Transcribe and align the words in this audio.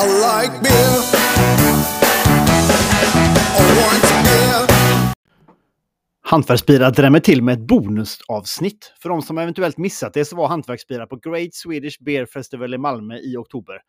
I 0.00 0.06
like 0.06 0.62
beer. 0.62 0.98
I 3.58 3.62
want 3.80 4.02
beer. 4.24 4.66
Hantverksbilar 6.22 6.90
drämmer 6.90 7.20
till 7.20 7.42
med 7.42 7.52
ett 7.54 7.66
bonusavsnitt. 7.66 8.92
För 9.02 9.08
de 9.08 9.22
som 9.22 9.38
eventuellt 9.38 9.78
missat 9.78 10.14
det 10.14 10.24
så 10.24 10.36
var 10.36 10.48
Hantverksbilar 10.48 11.06
på 11.06 11.16
Great 11.16 11.54
Swedish 11.54 11.96
Beer 12.00 12.26
Festival 12.26 12.74
i 12.74 12.78
Malmö 12.78 13.18
i 13.18 13.36
oktober. 13.36 13.80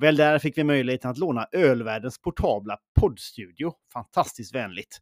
Väl 0.00 0.16
där 0.16 0.38
fick 0.38 0.58
vi 0.58 0.64
möjligheten 0.64 1.10
att 1.10 1.18
låna 1.18 1.46
ölvärldens 1.52 2.18
portabla 2.18 2.76
poddstudio. 3.00 3.72
Fantastiskt 3.92 4.54
vänligt. 4.54 4.98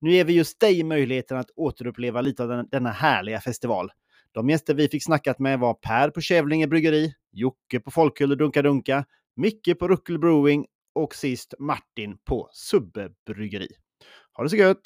Nu 0.00 0.12
ger 0.12 0.24
vi 0.24 0.32
just 0.32 0.60
dig 0.60 0.84
möjligheten 0.84 1.36
att 1.36 1.50
återuppleva 1.56 2.20
lite 2.20 2.42
av 2.42 2.48
den, 2.48 2.68
denna 2.70 2.90
härliga 2.90 3.40
festival. 3.40 3.90
De 4.32 4.50
gäster 4.50 4.74
vi 4.74 4.88
fick 4.88 5.04
snackat 5.04 5.38
med 5.38 5.58
var 5.58 5.74
Per 5.74 6.10
på 6.10 6.20
Kävlinge 6.20 6.66
Bryggeri, 6.66 7.12
Jocke 7.32 7.80
på 7.80 7.90
Folköl 7.90 8.30
och 8.30 8.36
Dunka 8.36 8.62
Dunka, 8.62 9.04
Micke 9.36 9.78
på 9.78 9.88
Ruckel 9.88 10.18
Brewing 10.18 10.66
och 10.94 11.14
sist 11.14 11.54
Martin 11.58 12.16
på 12.28 12.48
Subbe 12.52 13.08
Bryggeri. 13.26 13.68
Ha 14.36 14.44
det 14.44 14.50
så 14.50 14.56
gött! 14.56 14.80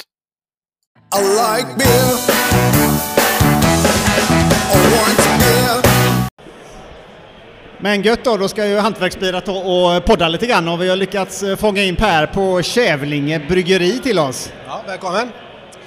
I 1.19 1.23
like 1.23 1.69
beer. 1.79 2.15
I 4.75 4.97
want 4.97 5.41
beer. 5.41 5.83
Men 7.81 8.03
gött 8.03 8.25
då, 8.25 8.37
då 8.37 8.49
ska 8.49 8.67
ju 8.67 8.77
Hantverksbilar 8.77 9.41
ta 9.41 9.53
och 9.97 10.05
podda 10.05 10.29
lite 10.29 10.47
grann 10.47 10.69
och 10.69 10.83
vi 10.83 10.89
har 10.89 10.97
lyckats 10.97 11.43
eh, 11.43 11.57
fånga 11.57 11.83
in 11.83 11.97
Per 11.97 12.27
på 12.27 12.63
Kävlinge 12.63 13.47
Bryggeri 13.49 13.99
till 13.99 14.19
oss. 14.19 14.53
Ja, 14.67 14.83
välkommen! 14.87 15.29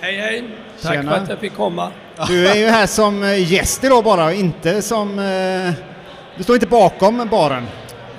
Hej 0.01 0.15
hej! 0.17 0.43
Tack 0.81 0.93
Tjena. 0.93 1.11
för 1.15 1.23
att 1.23 1.29
jag 1.29 1.39
fick 1.39 1.53
komma. 1.55 1.91
Du 2.27 2.47
är 2.47 2.55
ju 2.55 2.65
här 2.65 2.87
som 2.87 3.23
eh, 3.23 3.53
gäst 3.53 3.83
idag 3.83 4.03
bara, 4.03 4.33
inte 4.33 4.81
som... 4.81 5.19
eh, 5.19 5.73
Du 6.37 6.43
står 6.43 6.55
inte 6.55 6.67
bakom 6.67 7.27
baren. 7.31 7.63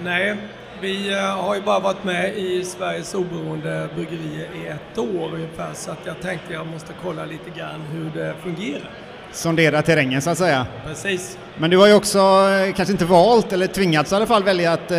Nej, 0.02 0.36
vi 0.80 1.12
eh, 1.12 1.18
har 1.18 1.54
ju 1.54 1.60
bara 1.60 1.80
varit 1.80 2.04
med 2.04 2.38
i 2.38 2.64
Sveriges 2.64 3.14
oberoende 3.14 3.88
bryggerier 3.94 4.48
i 4.64 4.66
ett 4.66 4.98
år 4.98 5.34
ungefär 5.34 5.74
så 5.74 5.90
att 5.90 5.98
jag 6.04 6.20
tänkte 6.20 6.52
jag 6.52 6.66
måste 6.66 6.92
kolla 7.02 7.24
lite 7.24 7.50
grann 7.58 7.80
hur 7.92 8.20
det 8.20 8.34
fungerar. 8.42 8.90
Sondera 9.32 9.82
terrängen 9.82 10.22
så 10.22 10.30
att 10.30 10.38
säga. 10.38 10.66
Precis. 10.86 11.38
Men 11.56 11.70
du 11.70 11.78
har 11.78 11.86
ju 11.86 11.94
också 11.94 12.18
eh, 12.18 12.74
kanske 12.74 12.92
inte 12.92 13.04
valt, 13.04 13.52
eller 13.52 13.66
tvingats 13.66 14.12
i 14.12 14.14
alla 14.14 14.26
fall 14.26 14.44
välja 14.44 14.72
att 14.72 14.90
eh, 14.90 14.98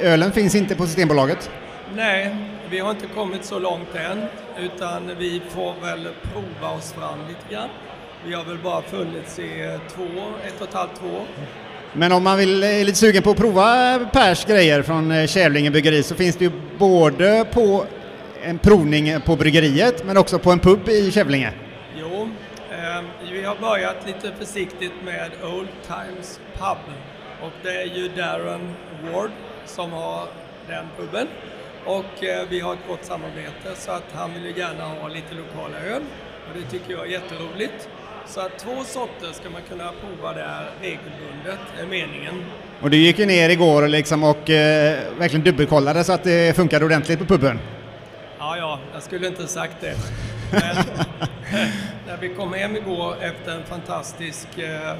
ölen 0.00 0.32
finns 0.32 0.54
inte 0.54 0.74
på 0.74 0.86
Systembolaget. 0.86 1.50
Nej, 1.94 2.36
vi 2.70 2.78
har 2.78 2.90
inte 2.90 3.06
kommit 3.06 3.44
så 3.44 3.58
långt 3.58 3.94
än 3.94 4.24
utan 4.58 5.10
vi 5.18 5.42
får 5.48 5.74
väl 5.80 6.08
prova 6.22 6.74
oss 6.76 6.92
fram 6.92 7.18
lite 7.28 7.54
grann. 7.54 7.68
Vi 8.26 8.34
har 8.34 8.44
väl 8.44 8.58
bara 8.58 8.82
funnits 8.82 9.38
i 9.38 9.78
två, 9.94 10.04
ett 10.46 10.60
och 10.60 10.68
ett 10.68 10.74
halvt, 10.74 11.00
två 11.00 11.06
år. 11.06 11.26
Men 11.92 12.12
om 12.12 12.24
man 12.24 12.38
vill, 12.38 12.62
eh, 12.62 12.80
är 12.80 12.84
lite 12.84 12.98
sugen 12.98 13.22
på 13.22 13.30
att 13.30 13.36
prova 13.36 13.98
Pers 14.12 14.44
grejer 14.44 14.82
från 14.82 15.12
eh, 15.12 15.26
Kävlinge 15.26 15.70
Bryggeri 15.70 16.02
så 16.02 16.14
finns 16.14 16.36
det 16.36 16.44
ju 16.44 16.50
både 16.78 17.44
på 17.52 17.84
en 18.42 18.58
provning 18.58 19.20
på 19.20 19.36
bryggeriet 19.36 20.04
men 20.04 20.16
också 20.16 20.38
på 20.38 20.50
en 20.50 20.58
pub 20.58 20.88
i 20.88 21.10
Kävlinge. 21.10 21.52
Jo, 21.96 22.28
eh, 22.70 23.04
vi 23.32 23.44
har 23.44 23.56
börjat 23.56 23.96
lite 24.06 24.32
försiktigt 24.38 24.92
med 25.04 25.30
Old 25.42 25.68
Times 25.86 26.40
Pub. 26.52 26.94
Och 27.42 27.52
det 27.62 27.82
är 27.82 27.96
ju 27.96 28.08
Darren 28.08 28.74
Ward 29.12 29.30
som 29.66 29.92
har 29.92 30.28
den 30.68 30.86
puben. 30.96 31.26
Och 31.84 32.24
eh, 32.24 32.48
vi 32.50 32.60
har 32.60 32.72
ett 32.72 32.88
gott 32.88 33.04
samarbete 33.04 33.74
så 33.74 33.90
att 33.90 34.12
han 34.12 34.34
vill 34.34 34.44
ju 34.44 34.60
gärna 34.60 34.84
ha 34.84 35.08
lite 35.08 35.34
lokala 35.34 35.78
öl. 35.78 36.02
Och 36.48 36.60
det 36.60 36.78
tycker 36.78 36.92
jag 36.92 37.06
är 37.06 37.10
jätteroligt. 37.10 37.88
Så 38.28 38.40
att 38.40 38.58
två 38.58 38.84
sorter 38.84 39.32
ska 39.32 39.50
man 39.50 39.62
kunna 39.68 39.92
prova 40.00 40.32
där 40.32 40.70
regelbundet, 40.80 41.60
är 41.80 41.86
meningen. 41.86 42.44
Och 42.82 42.90
du 42.90 42.96
gick 42.96 43.18
ju 43.18 43.26
ner 43.26 43.48
igår 43.48 43.88
liksom 43.88 44.24
och 44.24 44.50
eh, 44.50 44.98
verkligen 45.18 45.44
dubbelkollade 45.44 46.04
så 46.04 46.12
att 46.12 46.24
det 46.24 46.56
funkade 46.56 46.84
ordentligt 46.84 47.18
på 47.18 47.24
puben. 47.24 47.58
Ja, 48.38 48.56
ja, 48.56 48.78
jag 48.92 49.02
skulle 49.02 49.26
inte 49.26 49.46
sagt 49.46 49.76
det. 49.80 49.94
Men 50.52 50.76
när 52.06 52.16
vi 52.16 52.28
kom 52.28 52.52
hem 52.52 52.76
igår 52.76 53.14
efter 53.20 53.52
en 53.52 53.64
fantastisk 53.64 54.58
eh, 54.58 54.96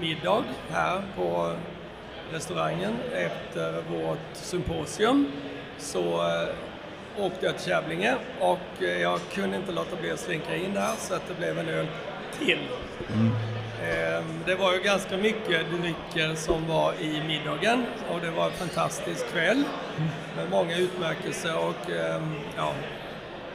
middag 0.00 0.44
här 0.70 1.02
på 1.16 1.52
restaurangen 2.32 2.92
efter 3.14 3.72
vårt 3.72 4.18
symposium 4.32 5.26
så 5.78 6.00
eh, 6.00 6.48
åkte 7.24 7.46
jag 7.46 7.58
till 7.58 7.70
Kävlinge 7.70 8.14
och 8.40 8.82
eh, 8.82 9.02
jag 9.02 9.20
kunde 9.32 9.56
inte 9.56 9.72
låta 9.72 9.96
bli 9.96 10.10
att 10.10 10.20
slinka 10.20 10.56
in 10.56 10.74
där 10.74 10.94
så 10.98 11.14
att 11.14 11.28
det 11.28 11.34
blev 11.34 11.58
en 11.58 11.68
öl 11.68 11.86
till. 12.44 12.58
Eh, 13.82 14.24
Det 14.46 14.54
var 14.54 14.72
ju 14.72 14.80
ganska 14.80 15.16
mycket 15.16 15.60
drycker 15.70 16.34
som 16.34 16.66
var 16.66 16.92
i 17.00 17.22
middagen 17.26 17.84
och 18.10 18.20
det 18.20 18.30
var 18.30 18.44
en 18.46 18.52
fantastisk 18.52 19.32
kväll 19.32 19.64
med 20.36 20.50
många 20.50 20.76
utmärkelser 20.76 21.56
och 21.58 21.90
ehm, 21.90 22.34
ja, 22.56 22.72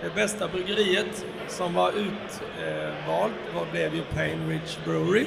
det 0.01 0.15
bästa 0.15 0.47
bryggeriet 0.47 1.25
som 1.47 1.73
var 1.73 1.89
utvalt 1.89 3.33
var, 3.55 3.65
blev 3.71 3.95
ju 3.95 4.01
Payne 4.01 4.49
Ridge 4.51 4.73
Brewery. 4.85 5.25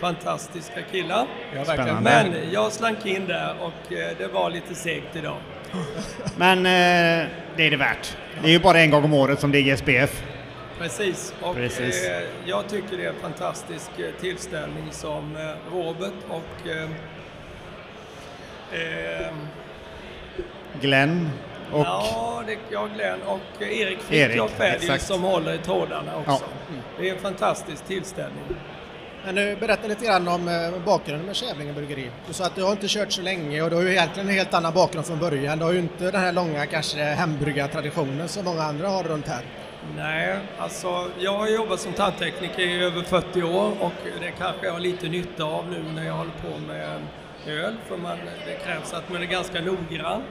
Fantastiska 0.00 0.82
killar. 0.92 1.26
Ja. 1.54 2.00
Men 2.00 2.34
jag 2.52 2.72
slank 2.72 3.06
in 3.06 3.26
där 3.26 3.54
och 3.60 3.92
eh, 3.92 4.10
det 4.18 4.26
var 4.26 4.50
lite 4.50 4.74
segt 4.74 5.16
idag. 5.16 5.36
Men 6.36 6.58
eh, 6.58 7.28
det 7.56 7.66
är 7.66 7.70
det 7.70 7.76
värt. 7.76 8.16
Det 8.42 8.48
är 8.48 8.52
ju 8.52 8.58
bara 8.58 8.80
en 8.80 8.90
gång 8.90 9.04
om 9.04 9.14
året 9.14 9.40
som 9.40 9.52
det 9.52 9.58
är 9.58 9.76
SPF. 9.76 10.22
Precis, 10.82 11.34
och 11.42 11.54
Precis. 11.54 12.06
Eh, 12.06 12.22
jag 12.44 12.68
tycker 12.68 12.96
det 12.96 13.04
är 13.04 13.08
en 13.08 13.20
fantastisk 13.20 13.90
eh, 13.98 14.20
tillställning 14.20 14.88
som 14.90 15.36
eh, 15.36 15.74
Robert 15.74 16.12
och 16.28 16.68
eh, 16.68 16.90
eh, 18.72 19.32
Glenn 20.80 21.30
och... 21.72 21.80
Ja, 21.80 22.42
det, 22.46 22.56
ja, 22.70 22.88
Glenn 22.94 23.22
och 23.22 23.62
Erik 23.62 23.98
Fritiof 23.98 24.60
är 24.60 24.98
som 24.98 25.22
håller 25.22 25.54
i 25.54 25.58
trådarna 25.58 26.16
också. 26.16 26.44
Ja. 26.68 26.76
Det 26.98 27.08
är 27.08 27.14
en 27.14 27.20
fantastisk 27.20 27.84
tillställning. 27.84 28.44
Men 29.24 29.34
nu 29.34 29.56
berätta 29.60 29.88
lite 29.88 30.04
grann 30.06 30.28
om 30.28 30.48
eh, 30.48 30.84
bakgrunden 30.84 31.26
med 31.26 31.36
Kävlinge 31.36 31.72
Bryggeri. 31.72 32.10
Du 32.26 32.32
sa 32.32 32.44
att 32.46 32.54
du 32.54 32.62
har 32.62 32.72
inte 32.72 32.88
kört 32.88 33.12
så 33.12 33.22
länge 33.22 33.62
och 33.62 33.70
du 33.70 33.76
har 33.76 33.82
ju 33.82 33.90
egentligen 33.90 34.28
en 34.28 34.34
helt 34.34 34.54
annan 34.54 34.74
bakgrund 34.74 35.06
från 35.06 35.18
början. 35.18 35.58
Du 35.58 35.64
har 35.64 35.72
ju 35.72 35.78
inte 35.78 36.10
den 36.10 36.20
här 36.20 36.32
långa 36.32 36.66
kanske 36.66 36.98
hembryggartraditionen 36.98 38.28
som 38.28 38.44
många 38.44 38.62
andra 38.62 38.88
har 38.88 39.02
runt 39.02 39.28
här. 39.28 39.44
Nej, 39.96 40.38
alltså 40.58 41.10
jag 41.18 41.32
har 41.32 41.48
jobbat 41.48 41.80
som 41.80 41.92
tandtekniker 41.92 42.62
i 42.62 42.84
över 42.84 43.02
40 43.02 43.42
år 43.42 43.72
och 43.80 43.92
det 44.20 44.30
kanske 44.38 44.66
jag 44.66 44.72
har 44.72 44.80
lite 44.80 45.08
nytta 45.08 45.44
av 45.44 45.68
nu 45.70 45.82
när 45.94 46.06
jag 46.06 46.14
håller 46.14 46.32
på 46.32 46.58
med 46.58 47.00
öl 47.46 47.74
för 47.88 47.96
man, 47.96 48.16
det 48.46 48.64
krävs 48.64 48.92
att 48.92 49.12
man 49.12 49.22
är 49.22 49.26
ganska 49.26 49.60
noggrann 49.60 50.22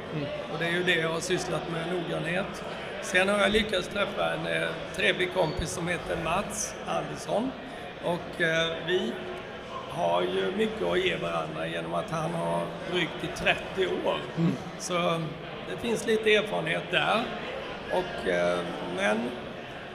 och 0.54 0.60
det 0.60 0.66
är 0.66 0.72
ju 0.72 0.84
det 0.84 0.96
jag 0.96 1.10
har 1.10 1.20
sysslat 1.20 1.62
med, 1.72 1.96
noggrannhet. 1.96 2.64
Sen 3.02 3.30
har 3.30 3.40
jag 3.40 3.52
lyckats 3.52 3.88
träffa 3.88 4.34
en 4.34 4.48
eh, 4.48 4.70
trevlig 4.96 5.34
kompis 5.34 5.70
som 5.70 5.88
heter 5.88 6.18
Mats 6.24 6.76
Andersson 6.88 7.52
och 8.04 8.42
eh, 8.42 8.78
vi 8.88 9.12
har 9.90 10.22
ju 10.22 10.52
mycket 10.58 10.88
att 10.88 11.00
ge 11.06 11.16
varandra 11.16 11.68
genom 11.68 11.94
att 11.94 12.12
han 12.12 12.34
har 12.34 12.66
bryggt 12.92 13.24
i 13.24 13.28
30 13.38 13.88
år. 14.06 14.18
Så 14.80 14.94
det 15.72 15.78
finns 15.82 16.08
lite 16.08 16.36
erfarenhet 16.36 16.84
där. 16.92 17.24
Och, 17.94 18.30
eh, 18.30 18.60
men 18.98 19.18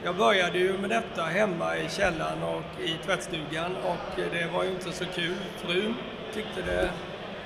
jag 0.05 0.17
började 0.17 0.59
ju 0.59 0.79
med 0.79 0.91
detta 0.91 1.23
hemma 1.23 1.77
i 1.77 1.89
källaren 1.89 2.43
och 2.43 2.63
i 2.85 2.97
tvättstugan 3.07 3.77
och 3.85 4.21
eh, 4.21 4.27
det 4.33 4.47
var 4.55 4.65
ju 4.65 4.71
inte 4.71 4.93
så 4.93 5.05
kul. 5.15 5.35
Frun 5.65 5.95
tyckte 6.35 6.63
det 6.67 6.89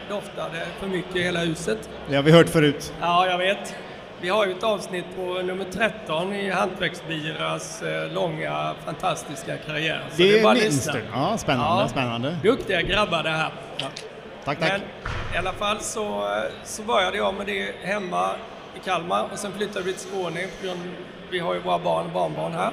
doftade 0.08 0.66
för 0.80 0.86
mycket 0.86 1.16
i 1.16 1.22
hela 1.22 1.40
huset. 1.40 1.88
Det 2.08 2.16
har 2.16 2.22
vi 2.22 2.32
hört 2.32 2.48
förut. 2.48 2.92
Ja, 3.00 3.26
jag 3.26 3.38
vet. 3.38 3.74
Vi 4.22 4.28
har 4.28 4.46
ju 4.46 4.52
ett 4.52 4.62
avsnitt 4.62 5.04
på 5.16 5.22
nummer 5.22 5.64
13 5.72 6.32
i 6.34 6.50
Hantverksbyras 6.50 7.82
eh, 7.82 8.12
långa 8.12 8.74
fantastiska 8.84 9.56
karriär. 9.56 10.04
Så 10.10 10.16
Det 10.22 10.38
är 10.38 10.42
bara 10.42 10.52
att 10.52 10.58
minns 10.62 10.86
du. 10.86 11.02
Ja, 11.12 11.38
spännande, 11.38 11.82
Ja. 11.82 11.88
spännande. 11.88 12.36
Duktiga 12.42 12.82
grabbar 12.82 13.22
det 13.22 13.30
här. 13.30 13.50
Tack, 13.78 13.92
tack. 14.44 14.58
Men 14.60 14.80
i 15.34 15.38
alla 15.38 15.52
fall 15.52 15.80
så, 15.80 16.28
så 16.64 16.82
började 16.82 17.16
jag 17.16 17.34
med 17.34 17.46
det 17.46 17.74
hemma 17.82 18.30
i 18.76 18.78
Kalmar 18.84 19.28
och 19.32 19.38
sen 19.38 19.52
flyttade 19.52 19.84
vi 19.84 19.92
till 19.92 20.08
Skåne. 20.08 20.46
Vi 21.30 21.38
har 21.38 21.54
ju 21.54 21.60
våra 21.60 21.78
barn 21.78 22.06
och 22.06 22.12
barnbarn 22.12 22.52
här. 22.52 22.72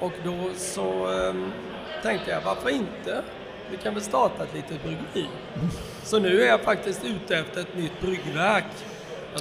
Och 0.00 0.12
då 0.24 0.50
så 0.56 1.06
ehm, 1.06 1.52
tänkte 2.02 2.30
jag, 2.30 2.40
varför 2.40 2.70
inte? 2.70 3.22
Vi 3.70 3.76
kan 3.76 3.94
väl 3.94 4.02
starta 4.02 4.44
ett 4.44 4.54
litet 4.54 4.82
bryggeri. 4.82 5.28
Så 6.02 6.18
nu 6.18 6.42
är 6.42 6.46
jag 6.46 6.60
faktiskt 6.60 7.04
ute 7.04 7.36
efter 7.36 7.60
ett 7.60 7.76
nytt 7.76 8.00
bryggverk. 8.00 8.64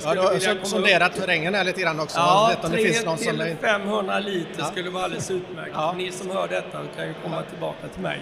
Jag 0.03 0.17
Ja, 0.17 0.21
du 0.21 0.47
har 0.47 0.65
sonderat 0.65 1.13
terrängen 1.15 1.55
här 1.55 1.63
lite 1.63 1.81
grann 1.81 1.99
också. 1.99 2.17
Ja, 2.19 2.47
vet 2.49 2.65
om 2.65 2.71
det 2.71 2.77
3 2.77 2.85
finns 2.85 3.05
någon 3.05 3.17
som 3.17 3.27
till 3.27 3.41
är 3.41 3.55
500 3.55 4.19
liter 4.19 4.49
Ja. 4.57 4.65
skulle 4.65 4.89
vara 4.89 5.03
alldeles 5.03 5.31
utmärkt. 5.31 5.71
Ja. 5.73 5.93
Ni 5.97 6.11
som 6.11 6.29
hör 6.29 6.47
detta 6.47 6.79
kan 6.95 7.07
ju 7.07 7.13
komma 7.23 7.41
tillbaka 7.41 7.87
till 7.87 8.01
mig. 8.01 8.19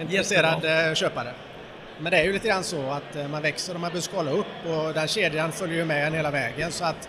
intresserad 0.00 0.88
eh, 0.88 0.94
köpare. 0.94 1.32
Men 2.02 2.10
det 2.12 2.18
är 2.18 2.24
ju 2.24 2.32
lite 2.32 2.48
grann 2.48 2.64
så 2.64 2.90
att 2.90 3.16
eh, 3.16 3.28
man 3.28 3.42
växer 3.42 3.74
och 3.74 3.80
man 3.80 3.90
behöver 3.90 4.02
skala 4.02 4.30
upp 4.30 4.66
och 4.66 4.94
den 4.94 5.08
kedjan 5.08 5.52
följer 5.52 5.76
ju 5.76 5.84
med 5.84 6.06
en 6.06 6.14
hela 6.14 6.30
vägen 6.30 6.72
så 6.72 6.84
att 6.84 7.08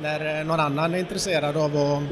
när 0.00 0.40
eh, 0.40 0.46
någon 0.46 0.60
annan 0.60 0.94
är 0.94 0.98
intresserad 0.98 1.56
av 1.56 1.76
att 1.76 2.02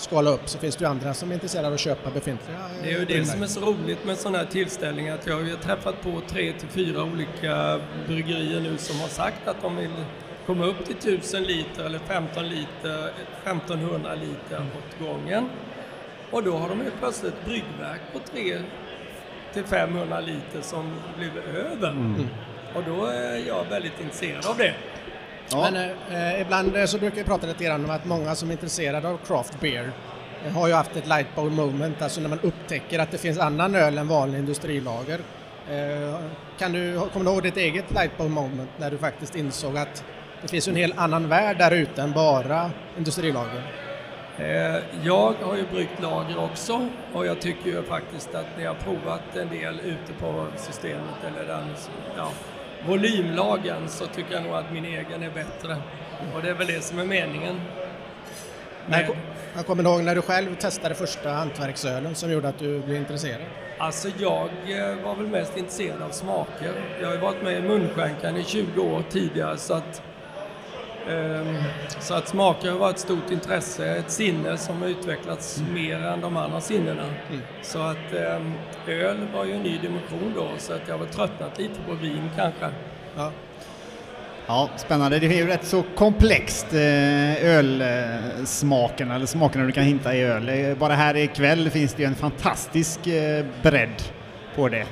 skala 0.00 0.30
upp 0.30 0.48
så 0.48 0.58
finns 0.58 0.76
det 0.76 0.84
ju 0.84 0.90
andra 0.90 1.14
som 1.14 1.30
är 1.30 1.34
intresserade 1.34 1.68
av 1.68 1.74
att 1.74 1.80
köpa 1.80 2.10
befintliga 2.10 2.58
eh, 2.58 2.82
Det 2.82 2.92
är 2.92 2.98
ju 2.98 3.04
det 3.04 3.24
som 3.24 3.42
är 3.42 3.46
så 3.46 3.60
roligt 3.60 4.04
med 4.04 4.18
sådana 4.18 4.38
här 4.38 4.46
tillställningar 4.46 5.14
att 5.14 5.26
jag 5.26 5.34
har 5.34 5.42
ju 5.42 5.56
träffat 5.56 6.02
på 6.02 6.20
tre 6.28 6.52
till 6.52 6.68
fyra 6.68 7.02
olika 7.02 7.80
bryggerier 8.06 8.60
nu 8.60 8.78
som 8.78 9.00
har 9.00 9.08
sagt 9.08 9.48
att 9.48 9.62
de 9.62 9.76
vill 9.76 10.04
komma 10.46 10.66
upp 10.66 10.84
till 10.86 11.14
1000 11.14 11.42
liter 11.42 11.84
eller 11.84 11.98
15 11.98 12.48
liter, 12.48 13.12
1500 13.44 14.14
liter 14.14 14.66
åt 14.78 15.06
gången. 15.06 15.50
Och 16.30 16.42
då 16.42 16.56
har 16.56 16.68
de 16.68 16.78
ju 16.78 16.90
plötsligt 17.00 17.34
ett 17.34 17.44
bryggverk 17.44 18.00
på 18.12 18.18
3 18.18 18.58
till 19.52 19.64
500 19.64 20.20
liter 20.20 20.60
som 20.60 20.94
blir 21.16 21.30
över. 21.56 21.94
Och 22.74 22.82
då 22.86 23.06
är 23.06 23.46
jag 23.46 23.64
väldigt 23.70 24.00
intresserad 24.00 24.46
av 24.46 24.56
det. 24.56 24.74
Ja. 25.50 25.70
Men 25.70 25.90
eh, 26.10 26.40
ibland 26.40 26.76
eh, 26.76 26.84
så 26.84 26.98
brukar 26.98 27.16
vi 27.16 27.24
prata 27.24 27.46
lite 27.46 27.64
grann 27.64 27.84
om 27.84 27.90
att 27.90 28.04
många 28.04 28.34
som 28.34 28.48
är 28.48 28.52
intresserade 28.52 29.08
av 29.08 29.18
craft 29.26 29.60
beer 29.60 29.90
eh, 30.46 30.52
har 30.52 30.68
ju 30.68 30.74
haft 30.74 30.96
ett 30.96 31.06
light 31.06 31.26
bulb 31.36 31.52
moment, 31.52 32.02
alltså 32.02 32.20
när 32.20 32.28
man 32.28 32.40
upptäcker 32.40 32.98
att 32.98 33.10
det 33.10 33.18
finns 33.18 33.38
annan 33.38 33.74
öl 33.74 33.98
än 33.98 34.08
vanlig 34.08 34.38
industrilager. 34.38 35.20
Eh, 35.70 36.20
kan 36.58 36.72
du, 36.72 37.00
kommer 37.12 37.24
du 37.24 37.32
ihåg 37.32 37.42
ditt 37.42 37.56
eget 37.56 37.90
light 37.90 38.18
bulb 38.18 38.30
moment 38.30 38.70
när 38.76 38.90
du 38.90 38.98
faktiskt 38.98 39.36
insåg 39.36 39.76
att 39.78 40.04
det 40.42 40.48
finns 40.48 40.68
en 40.68 40.76
helt 40.76 40.98
annan 40.98 41.28
värld 41.28 41.58
där 41.58 41.70
ute 41.70 42.02
än 42.02 42.12
bara 42.12 42.70
industrilager? 42.98 43.62
Eh, 44.38 44.76
Jag 45.04 45.34
har 45.42 45.56
ju 45.56 45.66
bryggt 45.72 46.02
lager 46.02 46.38
också 46.44 46.88
och 47.12 47.26
jag 47.26 47.40
tycker 47.40 47.66
ju 47.70 47.82
faktiskt 47.82 48.34
att 48.34 48.46
när 48.56 48.64
jag 48.64 48.70
har 48.74 48.80
provat 48.80 49.36
en 49.36 49.48
del 49.48 49.80
ute 49.80 50.12
på 50.20 50.46
systemet 50.56 51.14
eller 51.26 51.48
den 51.54 51.64
ja, 52.16 52.30
volymlagen 52.86 53.88
så 53.88 54.06
tycker 54.06 54.34
jag 54.34 54.42
nog 54.42 54.52
att 54.54 54.72
min 54.72 54.84
egen 54.84 55.22
är 55.22 55.30
bättre. 55.30 55.76
Och 56.34 56.42
det 56.42 56.50
är 56.50 56.54
väl 56.54 56.66
det 56.66 56.84
som 56.84 56.98
är 56.98 57.04
meningen. 57.04 57.60
Men 58.86 59.04
jag 59.56 59.66
kommer 59.66 59.82
ihåg 59.84 60.02
när 60.04 60.14
du 60.14 60.22
själv 60.22 60.54
testade 60.54 60.94
första 60.94 61.30
hantverksölen 61.30 62.14
som 62.14 62.30
gjorde 62.32 62.48
att 62.48 62.58
du 62.58 62.80
blev 62.80 62.96
intresserad. 62.96 63.40
alltså 63.78 64.08
jag 64.18 64.48
eh, 64.68 65.04
var 65.04 65.14
väl 65.14 65.26
mest 65.26 65.56
intresserad 65.56 66.02
av 66.02 66.10
smaker. 66.10 66.72
Jag 67.00 67.06
har 67.06 67.14
ju 67.14 67.20
varit 67.20 67.42
med 67.42 67.58
i 67.64 67.68
munskänkan 67.68 68.36
i 68.36 68.44
20 68.44 68.80
år 68.82 69.02
tidigare 69.10 69.56
så 69.56 69.74
att 69.74 70.02
så 72.00 72.14
att 72.14 72.28
smaker 72.28 72.70
har 72.70 72.78
varit 72.78 72.94
ett 72.94 73.00
stort 73.00 73.30
intresse, 73.30 73.86
ett 73.96 74.10
sinne 74.10 74.56
som 74.56 74.82
har 74.82 74.88
utvecklats 74.88 75.62
mer 75.74 75.96
än 75.96 76.20
de 76.20 76.36
andra 76.36 76.60
sinnena. 76.60 77.04
Så 77.62 77.78
att 77.78 78.12
ehm, 78.14 78.52
öl 78.86 79.16
var 79.34 79.44
ju 79.44 79.52
en 79.52 79.62
ny 79.62 79.78
dimension 79.78 80.32
då, 80.36 80.48
så 80.58 80.72
att 80.72 80.88
jag 80.88 80.98
har 80.98 81.06
tröttnat 81.06 81.58
lite 81.58 81.80
på 81.88 81.94
vin 81.94 82.30
kanske. 82.36 82.66
Ja. 83.16 83.30
Ja, 84.46 84.70
spännande. 84.76 85.18
Det 85.18 85.26
är 85.26 85.32
ju 85.32 85.46
rätt 85.46 85.64
så 85.64 85.82
komplext 85.96 86.66
eh, 86.74 87.44
ölsmakerna, 87.44 89.14
eller 89.14 89.26
smakerna 89.26 89.64
du 89.64 89.72
kan 89.72 89.84
hitta 89.84 90.14
i 90.14 90.22
öl. 90.22 90.48
Eh, 90.48 90.76
Bara 90.78 90.94
här 90.94 91.16
ikväll 91.16 91.70
finns 91.70 91.94
det 91.94 92.02
ju 92.02 92.06
en 92.08 92.14
fantastisk 92.14 93.06
eh, 93.06 93.44
bredd 93.62 94.02
på 94.54 94.68
det. 94.68 94.86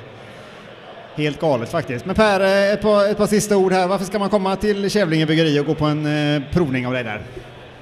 Helt 1.17 1.39
galet 1.39 1.69
faktiskt. 1.69 2.05
Men 2.05 2.15
Per, 2.15 2.39
eh, 2.39 2.73
ett 2.73 2.81
par, 2.81 3.11
ett 3.11 3.17
par 3.17 3.27
sista 3.27 3.57
ord 3.57 3.73
här. 3.73 3.87
Varför 3.87 4.05
ska 4.05 4.19
man 4.19 4.29
komma 4.29 4.55
till 4.55 4.89
Kävlinge 4.89 5.25
Byggeri 5.25 5.59
och 5.59 5.65
gå 5.65 5.75
på 5.75 5.85
en 5.85 6.05
eh, 6.35 6.41
provning 6.51 6.87
av 6.87 6.93
dig 6.93 7.03
där? 7.03 7.21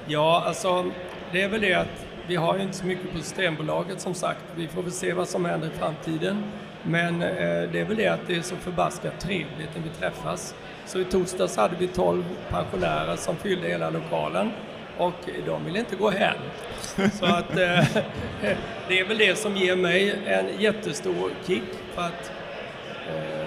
Ja, 0.06 0.42
alltså 0.46 0.84
det 1.32 1.42
är 1.42 1.48
väl 1.48 1.60
det 1.60 1.74
att 1.74 2.06
vi 2.26 2.36
har 2.36 2.56
ju 2.56 2.62
inte 2.62 2.76
så 2.76 2.86
mycket 2.86 3.12
på 3.12 3.18
Systembolaget 3.18 4.00
som 4.00 4.14
sagt. 4.14 4.40
Vi 4.56 4.68
får 4.68 4.82
väl 4.82 4.92
se 4.92 5.12
vad 5.12 5.28
som 5.28 5.44
händer 5.44 5.68
i 5.68 5.78
framtiden. 5.78 6.42
Men 6.82 7.22
eh, 7.22 7.28
det 7.72 7.80
är 7.80 7.84
väl 7.84 7.96
det 7.96 8.08
att 8.08 8.20
det 8.26 8.36
är 8.36 8.42
så 8.42 8.56
förbaskat 8.56 9.20
trevligt 9.20 9.70
när 9.74 9.82
vi 9.82 9.90
träffas. 9.98 10.54
Så 10.86 10.98
i 11.00 11.04
torsdags 11.04 11.56
hade 11.56 11.76
vi 11.78 11.86
12 11.86 12.24
pensionärer 12.50 13.16
som 13.16 13.36
fyllde 13.36 13.68
hela 13.68 13.90
lokalen 13.90 14.50
och 14.98 15.14
de 15.46 15.64
vill 15.64 15.76
inte 15.76 15.96
gå 15.96 16.10
hem. 16.10 16.36
Så 17.12 17.24
att 17.26 17.50
eh, 17.50 17.84
det 18.88 19.00
är 19.00 19.08
väl 19.08 19.18
det 19.18 19.38
som 19.38 19.56
ger 19.56 19.76
mig 19.76 20.14
en 20.26 20.60
jättestor 20.60 21.30
kick 21.46 21.62
för 21.94 22.02
att 22.02 22.32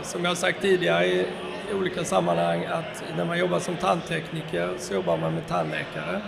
som 0.03 0.23
jag 0.23 0.31
har 0.31 0.35
sagt 0.35 0.61
tidigare 0.61 1.05
i 1.05 1.25
olika 1.73 2.03
sammanhang 2.03 2.65
att 2.65 3.03
när 3.17 3.25
man 3.25 3.39
jobbar 3.39 3.59
som 3.59 3.75
tandtekniker 3.75 4.73
så 4.77 4.93
jobbar 4.93 5.17
man 5.17 5.33
med 5.33 5.47
tandläkare 5.47 6.21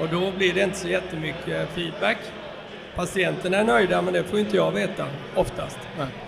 och 0.00 0.08
då 0.08 0.32
blir 0.36 0.54
det 0.54 0.62
inte 0.62 0.78
så 0.78 0.88
jättemycket 0.88 1.68
feedback. 1.74 2.18
Patienterna 2.94 3.56
är 3.56 3.64
nöjda 3.64 4.02
men 4.02 4.12
det 4.14 4.24
får 4.24 4.38
inte 4.38 4.56
jag 4.56 4.72
veta 4.72 5.04
oftast. 5.34 5.78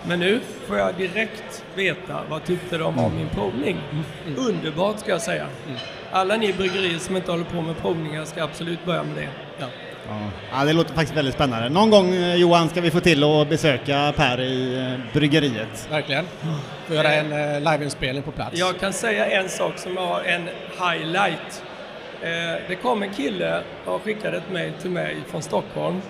Men 0.07 0.19
nu 0.19 0.39
får 0.67 0.77
jag 0.77 0.95
direkt 0.95 1.65
veta 1.75 2.21
vad 2.29 2.43
tyckte 2.43 2.77
de 2.77 2.99
om 2.99 3.15
min 3.15 3.29
provning. 3.29 3.77
Underbart 4.37 4.99
ska 4.99 5.11
jag 5.11 5.21
säga. 5.21 5.47
Alla 6.11 6.37
ni 6.37 6.53
bryggerier 6.53 6.99
som 6.99 7.15
inte 7.15 7.31
håller 7.31 7.43
på 7.45 7.61
med 7.61 7.77
provningar 7.77 8.25
ska 8.25 8.43
absolut 8.43 8.85
börja 8.85 9.03
med 9.03 9.15
det. 9.15 9.29
Ja. 9.57 9.65
Ja, 10.51 10.65
det 10.65 10.73
låter 10.73 10.93
faktiskt 10.93 11.17
väldigt 11.17 11.35
spännande. 11.35 11.69
Någon 11.69 11.89
gång 11.89 12.13
eh, 12.13 12.35
Johan 12.35 12.69
ska 12.69 12.81
vi 12.81 12.91
få 12.91 12.99
till 12.99 13.23
att 13.23 13.49
besöka 13.49 14.13
Per 14.17 14.41
i 14.41 14.77
eh, 14.77 15.13
bryggeriet. 15.13 15.87
Verkligen. 15.91 16.25
Får 16.87 16.95
göra 16.95 17.13
en 17.13 17.31
eh, 17.31 17.71
liveinspelning 17.71 18.23
på 18.23 18.31
plats. 18.31 18.57
Jag 18.59 18.79
kan 18.79 18.93
säga 18.93 19.25
en 19.41 19.49
sak 19.49 19.77
som 19.77 19.97
har 19.97 20.21
en 20.21 20.49
highlight. 20.79 21.63
Det 22.67 22.75
kom 22.81 23.03
en 23.03 23.13
kille 23.13 23.61
och 23.85 24.01
skickade 24.01 24.37
ett 24.37 24.51
mejl 24.51 24.73
till 24.81 24.91
mig 24.91 25.17
från 25.27 25.41
Stockholm 25.41 26.01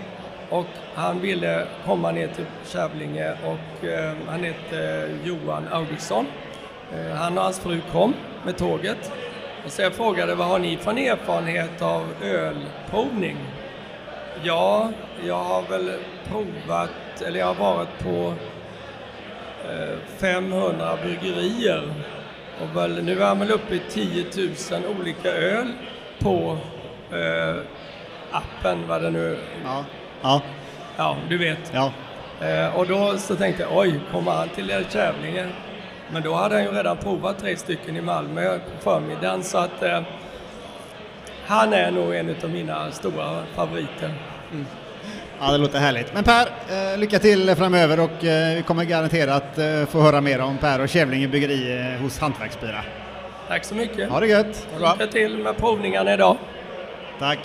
och 0.49 0.65
han 0.95 1.21
ville 1.21 1.65
komma 1.85 2.11
ner 2.11 2.27
till 2.27 2.45
Kävlinge 2.67 3.31
och 3.31 3.87
han 4.27 4.43
heter 4.43 5.09
Johan 5.23 5.67
Augustsson. 5.71 6.25
Han 7.17 7.37
och 7.37 7.43
hans 7.43 7.59
fru 7.59 7.81
kom 7.91 8.13
med 8.45 8.57
tåget 8.57 9.11
och 9.65 9.71
så 9.71 9.81
jag 9.81 9.93
frågade 9.93 10.35
vad 10.35 10.47
har 10.47 10.59
ni 10.59 10.77
för 10.77 10.91
erfarenhet 10.91 11.81
av 11.81 12.07
ölprovning? 12.23 13.37
Ja, 14.43 14.89
jag 15.27 15.43
har 15.43 15.61
väl 15.61 15.91
provat, 16.29 17.21
eller 17.27 17.39
jag 17.39 17.53
har 17.53 17.73
varit 17.75 17.99
på 18.03 18.33
eh, 19.69 19.97
500 20.17 20.97
bryggerier 21.03 21.83
och 22.61 22.77
väl, 22.77 23.03
nu 23.03 23.21
är 23.21 23.25
han 23.25 23.39
väl 23.39 23.51
uppe 23.51 23.75
i 23.75 23.81
10 23.89 24.25
000 24.71 24.81
olika 24.99 25.29
öl 25.31 25.67
på 26.19 26.57
eh, 27.11 27.55
appen, 28.31 28.87
vad 28.87 29.01
det 29.01 29.09
nu 29.09 29.37
Ja. 29.63 29.85
Ja, 30.21 30.41
Ja, 30.97 31.17
du 31.29 31.37
vet. 31.37 31.71
ja. 31.73 31.91
Eh, 32.47 32.75
och 32.75 32.87
då 32.87 33.17
så 33.17 33.35
tänkte 33.35 33.63
jag, 33.63 33.77
oj, 33.77 33.99
kommer 34.11 34.31
han 34.31 34.49
till 34.49 34.85
Kävlinge? 34.89 35.47
Men 36.13 36.21
då 36.23 36.33
hade 36.33 36.55
han 36.55 36.63
ju 36.63 36.71
redan 36.71 36.97
provat 36.97 37.39
tre 37.39 37.55
stycken 37.57 37.97
i 37.97 38.01
Malmö 38.01 38.57
på 38.59 38.83
förmiddagen 38.83 39.43
så 39.43 39.57
att 39.57 39.83
eh, 39.83 40.01
han 41.51 41.73
är 41.73 41.91
nog 41.91 42.15
en 42.15 42.35
av 42.43 42.49
mina 42.49 42.91
stora 42.91 43.43
favoriter. 43.55 44.13
Ja, 45.39 45.51
det 45.51 45.57
låter 45.57 45.79
härligt. 45.79 46.13
Men 46.13 46.23
Per, 46.23 46.47
eh, 46.69 46.97
lycka 46.97 47.19
till 47.19 47.55
framöver 47.55 47.99
och 47.99 48.25
eh, 48.25 48.55
vi 48.55 48.63
kommer 48.67 48.83
garanterat 48.83 49.57
eh, 49.57 49.85
få 49.85 50.01
höra 50.01 50.21
mer 50.21 50.41
om 50.41 50.57
Per 50.57 50.81
och 50.81 50.89
Kävlinge 50.89 51.27
bryggeri 51.27 51.79
eh, 51.79 52.01
hos 52.01 52.19
Hantverksbira. 52.19 52.83
Tack 53.47 53.65
så 53.65 53.75
mycket. 53.75 54.09
Ha 54.09 54.19
det 54.19 54.27
gött! 54.27 54.67
Lycka 54.79 55.11
till 55.11 55.37
med 55.37 55.57
provningarna 55.57 56.13
idag. 56.13 56.37
Tack! 57.19 57.39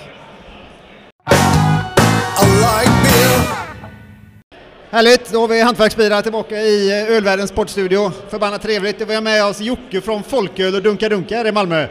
Härligt, 4.90 5.32
då 5.32 5.40
har 5.40 5.48
vi 5.48 5.62
Hantverksbira 5.62 6.22
tillbaka 6.22 6.56
i 6.56 7.06
Ölvärldens 7.08 7.50
sportstudio. 7.50 8.10
Förbannat 8.28 8.62
trevligt. 8.62 9.00
Vi 9.00 9.14
har 9.14 9.22
med 9.22 9.44
oss 9.44 9.60
Jocke 9.60 10.00
från 10.00 10.22
Folköl 10.22 10.74
och 10.74 10.82
Dunka 10.82 11.08
Dunka 11.08 11.36
här 11.36 11.46
i 11.46 11.52
Malmö. 11.52 11.86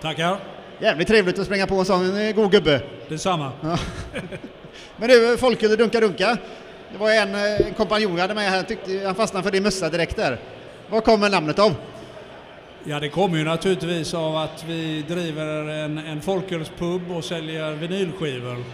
Tackar. 0.00 0.53
Jävligt 0.80 1.08
trevligt 1.08 1.38
att 1.38 1.46
springa 1.46 1.66
på 1.66 1.74
en 1.74 1.84
sån 1.84 2.32
god 2.34 2.50
gubbe. 2.50 2.80
Detsamma. 3.08 3.52
Men 4.96 5.08
du, 5.08 5.32
och 5.32 5.78
Dunka 5.78 6.00
Dunka. 6.00 6.38
Det 6.92 6.98
var 6.98 7.10
en, 7.10 7.34
eh, 7.34 7.66
en 7.66 7.74
kompanjon 7.74 8.14
jag 8.14 8.20
hade 8.20 8.34
med 8.34 8.50
här, 8.50 8.62
tyckte, 8.62 9.02
han 9.06 9.14
fastnade 9.14 9.44
för 9.44 9.50
din 9.50 9.62
mössa 9.62 9.90
direkt 9.90 10.16
där. 10.16 10.40
Var 10.90 11.00
kommer 11.00 11.30
namnet 11.30 11.58
av? 11.58 11.74
Ja, 12.84 13.00
det 13.00 13.08
kommer 13.08 13.38
ju 13.38 13.44
naturligtvis 13.44 14.14
av 14.14 14.36
att 14.36 14.64
vi 14.68 15.04
driver 15.08 15.68
en, 15.68 15.98
en 15.98 16.20
folkölspub 16.20 17.10
och 17.10 17.24
säljer 17.24 17.72
vinylskivor. 17.72 18.64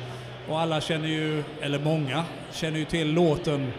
Och 0.48 0.60
alla 0.60 0.80
känner 0.80 1.08
ju, 1.08 1.42
eller 1.60 1.78
många, 1.78 2.24
känner 2.52 2.78
ju 2.78 2.84
till 2.84 3.12
låten 3.12 3.72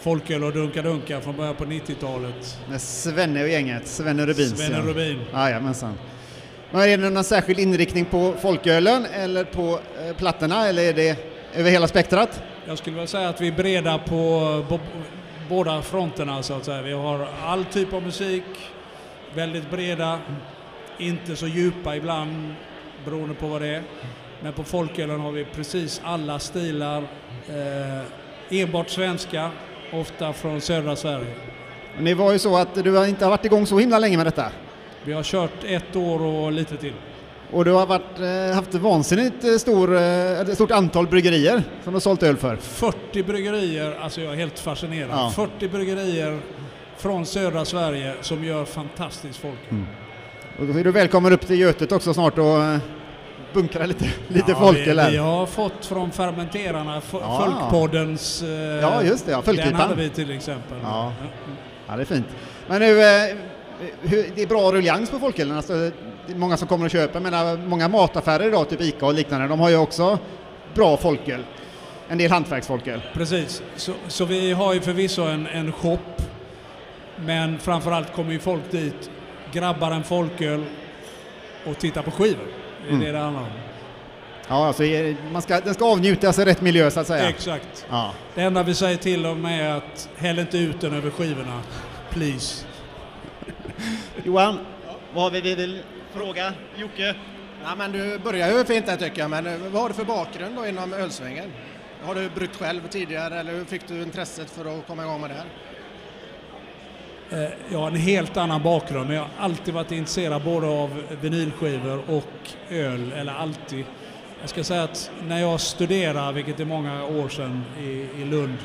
Folköl 0.00 0.44
och 0.44 0.52
Dunka 0.52 0.82
Dunka 0.82 1.20
från 1.20 1.36
början 1.36 1.54
på 1.54 1.64
90-talet. 1.64 2.58
Med 2.68 2.80
Svenne 2.80 3.42
och 3.42 3.48
gänget, 3.48 3.86
Svenne 3.86 4.26
Rubins. 4.26 4.58
Svenne 4.58 4.76
ja. 4.76 4.84
Rubin. 4.84 5.20
Jajamensan. 5.32 5.94
Men 6.74 6.82
är 6.82 6.98
det 6.98 7.10
någon 7.10 7.24
särskild 7.24 7.58
inriktning 7.58 8.04
på 8.04 8.34
folkölen 8.40 9.06
eller 9.06 9.44
på 9.44 9.80
eh, 9.98 10.16
plattorna 10.16 10.68
eller 10.68 10.82
är 10.82 10.92
det 10.92 11.18
över 11.54 11.70
hela 11.70 11.88
spektrat? 11.88 12.42
Jag 12.66 12.78
skulle 12.78 12.94
vilja 12.96 13.06
säga 13.06 13.28
att 13.28 13.40
vi 13.40 13.48
är 13.48 13.52
breda 13.52 13.98
på 13.98 14.64
bo, 14.68 14.78
båda 15.48 15.82
fronterna 15.82 16.42
så 16.42 16.54
att 16.54 16.64
säga. 16.64 16.82
Vi 16.82 16.92
har 16.92 17.28
all 17.44 17.64
typ 17.64 17.92
av 17.92 18.02
musik, 18.02 18.42
väldigt 19.34 19.70
breda, 19.70 20.18
inte 20.98 21.36
så 21.36 21.46
djupa 21.46 21.96
ibland 21.96 22.54
beroende 23.04 23.34
på 23.34 23.46
vad 23.46 23.60
det 23.62 23.68
är. 23.68 23.82
Men 24.42 24.52
på 24.52 24.64
folkölen 24.64 25.20
har 25.20 25.32
vi 25.32 25.44
precis 25.44 26.00
alla 26.04 26.38
stilar, 26.38 27.02
eh, 27.48 28.60
enbart 28.60 28.90
svenska, 28.90 29.50
ofta 29.92 30.32
från 30.32 30.60
södra 30.60 30.96
Sverige. 30.96 31.34
Och 31.96 32.02
Ni 32.02 32.14
var 32.14 32.32
ju 32.32 32.38
så 32.38 32.56
att 32.56 32.74
du 32.74 33.06
inte 33.08 33.24
har 33.24 33.30
varit 33.30 33.44
igång 33.44 33.66
så 33.66 33.78
himla 33.78 33.98
länge 33.98 34.16
med 34.16 34.26
detta. 34.26 34.50
Vi 35.04 35.12
har 35.12 35.22
kört 35.22 35.64
ett 35.66 35.96
år 35.96 36.22
och 36.22 36.52
lite 36.52 36.76
till. 36.76 36.92
Och 37.50 37.64
du 37.64 37.70
har 37.70 37.86
varit, 37.86 38.18
eh, 38.20 38.54
haft 38.54 38.74
vansinnigt 38.74 39.44
eh, 39.44 39.50
stor, 39.56 39.96
eh, 39.96 40.44
stort 40.54 40.70
antal 40.70 41.06
bryggerier 41.06 41.62
som 41.84 41.92
du 41.92 41.96
har 41.96 42.00
sålt 42.00 42.22
öl 42.22 42.36
för. 42.36 42.56
40 42.56 43.22
bryggerier, 43.22 43.98
alltså 44.02 44.20
jag 44.20 44.32
är 44.32 44.36
helt 44.36 44.58
fascinerad. 44.58 45.10
Ja. 45.12 45.32
40 45.36 45.68
bryggerier 45.68 46.40
från 46.96 47.26
södra 47.26 47.64
Sverige 47.64 48.14
som 48.20 48.44
gör 48.44 48.64
fantastiskt 48.64 49.38
folk. 49.38 49.58
Och 50.58 50.66
då 50.66 50.78
är 50.78 50.84
du 50.84 50.90
välkommen 50.92 51.32
upp 51.32 51.46
till 51.46 51.58
Götet 51.60 51.92
också 51.92 52.14
snart 52.14 52.38
och 52.38 52.58
bunkra 53.52 53.86
lite, 53.86 54.04
lite 54.28 54.50
Ja, 54.50 54.58
folköl 54.58 54.96
vi, 54.96 55.02
här. 55.02 55.10
vi 55.10 55.16
har 55.16 55.46
fått 55.46 55.86
från 55.86 56.10
fermenterarna, 56.10 57.02
Ja. 57.12 57.44
Folkpoddens... 57.46 58.42
Ja, 58.82 59.02
just 59.02 59.26
det, 59.26 59.32
ja, 59.32 59.42
Den 59.46 59.74
hade 59.74 59.94
vi 59.94 60.08
till 60.08 60.30
exempel. 60.30 60.78
Ja. 60.82 61.12
Ja, 61.88 61.96
det 61.96 62.02
är 62.02 62.06
fint. 62.06 62.26
Men 62.68 62.80
nu, 62.80 62.94
det 64.36 64.42
är 64.42 64.46
bra 64.46 64.72
ruljangs 64.72 65.10
på 65.10 65.18
folkölen. 65.18 65.56
Alltså, 65.56 65.72
det 65.72 66.32
är 66.32 66.36
många 66.36 66.56
som 66.56 66.68
kommer 66.68 66.84
och 66.84 66.90
köper. 66.90 67.20
Menar, 67.20 67.56
många 67.56 67.88
mataffärer 67.88 68.48
idag, 68.48 68.68
typ 68.68 68.80
Ica 68.80 69.06
och 69.06 69.14
liknande, 69.14 69.48
de 69.48 69.60
har 69.60 69.68
ju 69.70 69.76
också 69.76 70.18
bra 70.74 70.96
folköl. 70.96 71.44
En 72.08 72.18
del 72.18 72.30
hantverksfolköl. 72.30 73.00
Precis, 73.12 73.62
så, 73.76 73.92
så 74.08 74.24
vi 74.24 74.52
har 74.52 74.74
ju 74.74 74.80
förvisso 74.80 75.22
en, 75.22 75.46
en 75.46 75.72
shop, 75.72 75.98
men 77.16 77.58
framförallt 77.58 78.12
kommer 78.14 78.32
ju 78.32 78.38
folk 78.38 78.70
dit, 78.70 79.10
grabbar 79.52 79.90
en 79.90 80.04
folköl 80.04 80.64
och 81.66 81.78
tittar 81.78 82.02
på 82.02 82.10
skivor. 82.10 82.46
Det 82.82 82.88
är 82.88 82.92
Mm. 82.92 83.04
det 83.06 83.12
det 83.12 83.18
handlar 83.18 83.42
om. 83.42 83.48
Ja, 84.48 84.66
alltså, 84.66 84.84
eh, 84.84 85.14
man 85.32 85.42
ska, 85.42 85.60
den 85.60 85.74
ska 85.74 85.84
avnjutas 85.92 86.38
i 86.38 86.44
rätt 86.44 86.60
miljö 86.60 86.90
så 86.90 87.00
att 87.00 87.06
säga. 87.06 87.28
Exakt. 87.28 87.86
Ja. 87.90 88.10
Det 88.34 88.40
enda 88.42 88.62
vi 88.62 88.74
säger 88.74 88.96
till 88.96 89.22
dem 89.22 89.44
är 89.44 89.70
att 89.70 90.08
häll 90.16 90.38
inte 90.38 90.58
ut 90.58 90.80
den 90.80 90.94
över 90.94 91.10
skivorna. 91.10 91.60
Please. 92.10 92.64
Johan, 94.24 94.58
vad 95.14 95.22
har 95.24 95.30
vi, 95.30 95.40
vi 95.40 95.54
vill 95.54 95.82
fråga 96.12 96.52
Jocke? 96.76 97.14
Ja, 97.64 97.74
men 97.78 97.92
du 97.92 98.18
börjar 98.18 98.58
ju 98.58 98.64
fint 98.64 98.86
där 98.86 98.96
tycker 98.96 99.20
jag, 99.20 99.30
men 99.30 99.46
eh, 99.46 99.58
vad 99.72 99.82
har 99.82 99.88
du 99.88 99.94
för 99.94 100.04
bakgrund 100.04 100.56
då 100.56 100.66
inom 100.66 100.92
ölsvängen? 100.92 101.52
Har 102.02 102.14
du 102.14 102.30
bryggt 102.30 102.56
själv 102.56 102.88
tidigare 102.88 103.40
eller 103.40 103.52
hur 103.52 103.64
fick 103.64 103.88
du 103.88 104.02
intresset 104.02 104.50
för 104.50 104.78
att 104.78 104.86
komma 104.86 105.02
igång 105.02 105.20
med 105.20 105.30
det 105.30 105.34
här? 105.36 105.46
Eh, 107.44 107.50
Jag 107.72 107.78
har 107.78 107.86
en 107.86 107.96
helt 107.96 108.36
annan 108.36 108.62
bakgrund, 108.62 109.06
men 109.06 109.16
jag 109.16 109.22
har 109.22 109.44
alltid 109.44 109.74
varit 109.74 109.92
intresserad 109.92 110.42
både 110.44 110.66
av 110.66 111.02
vinylskivor 111.20 112.02
och 112.10 112.50
öl, 112.70 113.12
eller 113.12 113.32
alltid. 113.32 113.84
Jag 114.40 114.50
ska 114.50 114.64
säga 114.64 114.82
att 114.82 115.10
när 115.26 115.40
jag 115.40 115.60
studerade, 115.60 116.32
vilket 116.32 116.60
är 116.60 116.64
många 116.64 117.04
år 117.04 117.28
sedan 117.28 117.64
i, 117.80 117.88
i 118.22 118.24
Lund, 118.24 118.56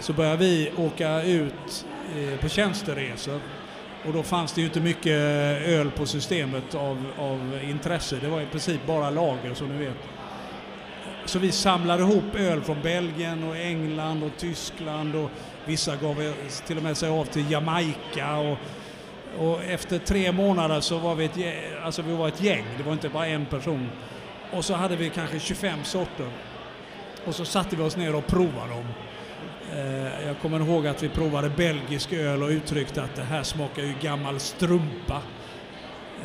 så 0.00 0.12
började 0.12 0.36
vi 0.36 0.72
åka 0.76 1.22
ut 1.22 1.86
eh, 2.16 2.40
på 2.40 2.48
tjänsteresor. 2.48 3.40
Och 4.06 4.12
då 4.12 4.22
fanns 4.22 4.52
det 4.52 4.60
ju 4.60 4.66
inte 4.66 4.80
mycket 4.80 5.12
öl 5.66 5.90
på 5.90 6.06
systemet 6.06 6.74
av, 6.74 7.04
av 7.18 7.60
intresse. 7.62 8.18
Det 8.20 8.28
var 8.28 8.40
i 8.40 8.46
princip 8.46 8.86
bara 8.86 9.10
lager 9.10 9.54
som 9.54 9.68
ni 9.68 9.84
vet. 9.84 9.96
Så 11.24 11.38
vi 11.38 11.52
samlade 11.52 12.02
ihop 12.02 12.34
öl 12.34 12.60
från 12.62 12.82
Belgien 12.82 13.44
och 13.44 13.56
England 13.56 14.22
och 14.22 14.30
Tyskland 14.36 15.16
och 15.16 15.30
vissa 15.64 15.96
gav 15.96 16.34
till 16.66 16.76
och 16.76 16.82
med 16.82 16.96
sig 16.96 17.08
av 17.08 17.24
till 17.24 17.50
Jamaica. 17.50 18.36
Och, 18.36 18.56
och 19.38 19.64
efter 19.64 19.98
tre 19.98 20.32
månader 20.32 20.80
så 20.80 20.98
var 20.98 21.14
vi 21.14 21.24
ett, 21.24 21.38
alltså 21.84 22.02
vi 22.02 22.16
var 22.16 22.28
ett 22.28 22.42
gäng, 22.42 22.64
det 22.76 22.82
var 22.82 22.92
inte 22.92 23.08
bara 23.08 23.26
en 23.26 23.46
person. 23.46 23.88
Och 24.52 24.64
så 24.64 24.74
hade 24.74 24.96
vi 24.96 25.10
kanske 25.10 25.40
25 25.40 25.84
sorter. 25.84 26.28
Och 27.24 27.34
så 27.34 27.44
satte 27.44 27.76
vi 27.76 27.82
oss 27.82 27.96
ner 27.96 28.14
och 28.14 28.26
provade 28.26 28.70
dem. 28.70 28.84
Eh, 29.76 30.26
Jag 30.26 30.38
kommer 30.42 30.60
ihåg 30.60 30.86
att 30.86 31.02
vi 31.02 31.08
provade 31.08 31.48
belgisk 31.50 32.12
öl 32.12 32.42
och 32.42 32.48
uttryckte 32.48 33.02
att 33.02 33.14
det 33.16 33.22
här 33.22 33.42
smakar 33.42 33.82
ju 33.82 33.94
gammal 34.02 34.40
strumpa. 34.40 35.22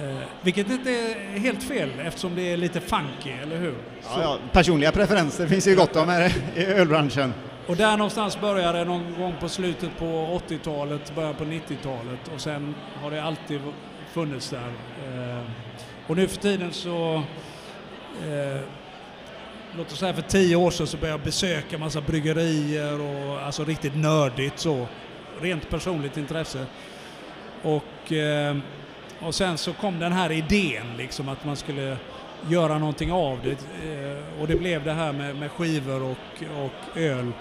Eh, 0.02 0.18
vilket 0.42 0.72
inte 0.72 0.90
är 0.92 1.40
helt 1.40 1.64
fel 1.64 1.90
eftersom 2.06 2.36
det 2.36 2.42
är 2.42 2.58
lite 2.58 2.80
funky, 2.82 3.32
eller 3.44 3.58
hur? 3.58 3.76
Ja, 4.04 4.22
ja, 4.22 4.38
personliga 4.52 4.92
preferenser 4.92 5.48
finns 5.48 5.68
ju 5.68 5.76
gott 5.76 5.96
om 5.96 6.10
här 6.10 6.32
i 6.56 6.66
ölbranschen. 6.66 7.34
Och 7.68 7.76
där 7.76 7.98
någonstans 7.98 8.42
började 8.42 8.78
det 8.80 8.86
någon 8.86 9.14
gång 9.20 9.34
på 9.40 9.50
slutet 9.50 9.90
på 10.00 10.40
80-talet, 10.50 11.16
början 11.16 11.36
på 11.36 11.44
90-talet 11.44 12.20
och 12.36 12.42
sen 12.42 12.76
har 13.02 13.12
det 13.12 13.24
alltid 13.24 13.62
funnits 14.14 14.50
där. 14.50 14.68
Eh, 15.08 15.44
Och 16.08 16.16
nu 16.18 16.28
för 16.28 16.38
tiden 16.42 16.72
så, 16.74 17.24
låt 19.78 19.92
oss 19.92 20.00
säga 20.00 20.14
för 20.14 20.22
tio 20.22 20.56
år 20.56 20.72
sedan 20.72 20.88
så 20.88 20.98
började 20.98 21.20
jag 21.20 21.26
besöka 21.26 21.78
massa 21.78 22.02
bryggerier 22.02 23.02
och 23.02 23.42
alltså 23.42 23.66
riktigt 23.66 23.96
nördigt 23.96 24.60
så. 24.60 24.88
Rent 25.42 25.70
personligt 25.70 26.18
intresse. 26.18 26.66
Och, 27.62 28.12
eh, 28.12 28.58
och 29.20 29.36
sen 29.36 29.58
så 29.58 29.74
kom 29.74 30.00
den 30.00 30.12
här 30.12 30.32
idén 30.32 30.86
liksom 30.98 31.30
att 31.30 31.46
man 31.46 31.56
skulle 31.56 31.98
göra 32.50 32.78
någonting 32.78 33.12
av 33.12 33.40
det. 33.44 33.52
Eh, 33.52 34.42
och 34.42 34.48
det 34.48 34.56
blev 34.56 34.84
det 34.84 34.94
här 34.94 35.14
med, 35.14 35.36
med 35.36 35.52
skivor 35.52 36.04
och, 36.04 36.64
och 36.64 36.98
öl. 36.98 37.32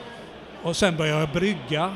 Och 0.62 0.76
sen 0.76 0.96
började 0.96 1.20
jag 1.20 1.28
brygga. 1.28 1.94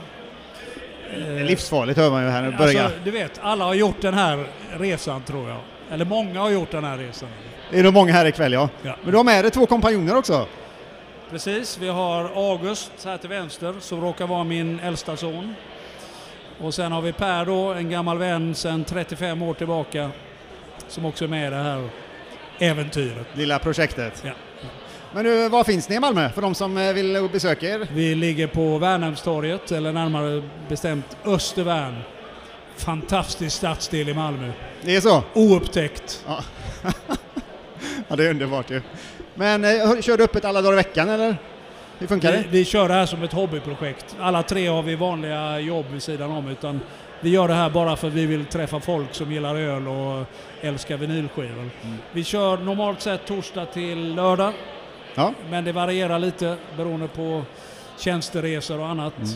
Livsfarligt 1.48 1.98
hör 1.98 2.10
man 2.10 2.24
ju 2.24 2.28
här 2.28 2.42
nu, 2.42 2.56
börja. 2.56 2.84
Alltså, 2.84 2.98
du 3.04 3.10
vet, 3.10 3.40
alla 3.42 3.64
har 3.64 3.74
gjort 3.74 4.00
den 4.00 4.14
här 4.14 4.46
resan 4.78 5.22
tror 5.22 5.48
jag. 5.48 5.60
Eller 5.90 6.04
många 6.04 6.40
har 6.40 6.50
gjort 6.50 6.70
den 6.70 6.84
här 6.84 6.98
resan. 6.98 7.28
Det 7.70 7.78
är 7.78 7.82
nog 7.82 7.94
många 7.94 8.12
här 8.12 8.26
ikväll 8.26 8.52
ja. 8.52 8.68
Ja. 8.82 8.96
Men 9.02 9.10
du 9.10 9.16
har 9.16 9.24
med 9.24 9.44
dig 9.44 9.50
två 9.50 9.66
kompanjoner 9.66 10.16
också. 10.16 10.46
Precis, 11.30 11.78
vi 11.78 11.88
har 11.88 12.24
August 12.34 12.92
här 13.04 13.18
till 13.18 13.28
vänster 13.28 13.74
som 13.80 14.00
råkar 14.00 14.26
vara 14.26 14.44
min 14.44 14.80
äldsta 14.80 15.16
son. 15.16 15.54
Och 16.60 16.74
sen 16.74 16.92
har 16.92 17.02
vi 17.02 17.12
Per 17.12 17.44
då, 17.44 17.72
en 17.72 17.90
gammal 17.90 18.18
vän 18.18 18.54
sedan 18.54 18.84
35 18.84 19.42
år 19.42 19.54
tillbaka. 19.54 20.10
Som 20.88 21.04
också 21.04 21.24
är 21.24 21.28
med 21.28 21.46
i 21.46 21.50
det 21.50 21.56
här 21.56 21.88
äventyret. 22.58 23.26
Lilla 23.34 23.58
projektet. 23.58 24.22
Ja. 24.24 24.32
Men 25.12 25.24
nu, 25.24 25.48
var 25.48 25.64
finns 25.64 25.88
ni 25.88 25.96
i 25.96 26.00
Malmö 26.00 26.30
för 26.30 26.42
de 26.42 26.54
som 26.54 26.76
eh, 26.78 26.92
vill 26.92 27.28
besöka 27.32 27.68
er? 27.68 27.88
Vi 27.92 28.14
ligger 28.14 28.46
på 28.46 28.78
Värnhemstorget, 28.78 29.72
eller 29.72 29.92
närmare 29.92 30.42
bestämt 30.68 31.16
Östervärn. 31.24 32.02
Fantastisk 32.76 33.56
stadsdel 33.56 34.08
i 34.08 34.14
Malmö. 34.14 34.52
Det 34.82 34.96
är 34.96 35.00
så? 35.00 35.22
Oupptäckt. 35.34 36.24
Ja, 36.26 36.38
ja 38.08 38.16
det 38.16 38.26
är 38.26 38.30
underbart 38.30 38.70
ju. 38.70 38.82
Men 39.34 39.64
eh, 39.64 40.00
kör 40.00 40.16
du 40.16 40.24
öppet 40.24 40.44
alla 40.44 40.62
dagar 40.62 40.72
i 40.72 40.76
veckan 40.76 41.08
eller? 41.08 41.36
Hur 41.98 42.06
funkar 42.06 42.32
Vi, 42.32 42.38
det? 42.38 42.44
vi 42.50 42.64
kör 42.64 42.88
det 42.88 42.94
här 42.94 43.06
som 43.06 43.22
ett 43.22 43.32
hobbyprojekt. 43.32 44.16
Alla 44.20 44.42
tre 44.42 44.66
har 44.66 44.82
vi 44.82 44.94
vanliga 44.94 45.60
jobb 45.60 45.86
vid 45.92 46.02
sidan 46.02 46.30
om. 46.30 46.48
Utan 46.48 46.80
vi 47.20 47.30
gör 47.30 47.48
det 47.48 47.54
här 47.54 47.70
bara 47.70 47.96
för 47.96 48.08
att 48.08 48.14
vi 48.14 48.26
vill 48.26 48.44
träffa 48.44 48.80
folk 48.80 49.14
som 49.14 49.32
gillar 49.32 49.54
öl 49.54 49.88
och 49.88 50.26
älskar 50.60 50.96
vinylskivor. 50.96 51.70
Mm. 51.82 51.96
Vi 52.12 52.24
kör 52.24 52.56
normalt 52.58 53.00
sett 53.00 53.26
torsdag 53.26 53.66
till 53.66 54.14
lördag. 54.14 54.52
Ja. 55.14 55.32
Men 55.50 55.64
det 55.64 55.72
varierar 55.72 56.18
lite 56.18 56.56
beroende 56.76 57.08
på 57.08 57.42
tjänsteresor 57.98 58.80
och 58.80 58.86
annat. 58.88 59.18
Mm. 59.18 59.28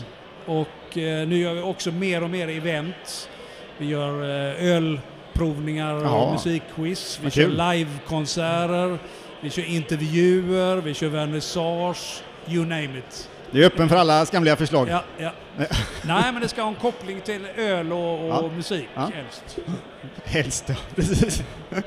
Och 0.45 0.97
eh, 0.97 1.27
nu 1.27 1.37
gör 1.37 1.53
vi 1.53 1.61
också 1.61 1.91
mer 1.91 2.23
och 2.23 2.29
mer 2.29 2.47
event. 2.47 3.29
Vi 3.77 3.85
gör 3.85 4.23
eh, 4.23 4.67
ölprovningar 4.75 5.93
Jaha. 6.01 6.11
och 6.25 6.31
musikquiz. 6.33 7.17
Vi 7.19 7.23
Vad 7.23 7.33
kör 7.33 7.43
kul. 7.43 7.57
livekonserter. 7.71 8.97
Vi 9.41 9.49
kör 9.49 9.63
intervjuer. 9.69 10.77
Vi 10.77 10.93
kör 10.93 11.07
vernissage. 11.07 12.23
You 12.47 12.65
name 12.65 12.97
it. 12.97 13.29
Det 13.51 13.61
är 13.61 13.65
öppen 13.65 13.89
för 13.89 13.95
alla 13.95 14.25
skamliga 14.25 14.55
förslag. 14.55 14.87
Ja, 14.89 15.03
ja. 15.17 15.31
Nej, 16.03 16.31
men 16.31 16.41
det 16.41 16.47
ska 16.47 16.61
ha 16.61 16.69
en 16.69 16.75
koppling 16.75 17.21
till 17.21 17.45
öl 17.57 17.93
och, 17.93 18.19
och 18.19 18.29
Ja. 18.29 18.49
musik 18.55 18.87
Ja. 18.95 19.01
helst. 19.15 19.57
Helst 20.25 20.65
ja, 20.67 20.75
precis. 20.95 21.43
ja, 21.69 21.81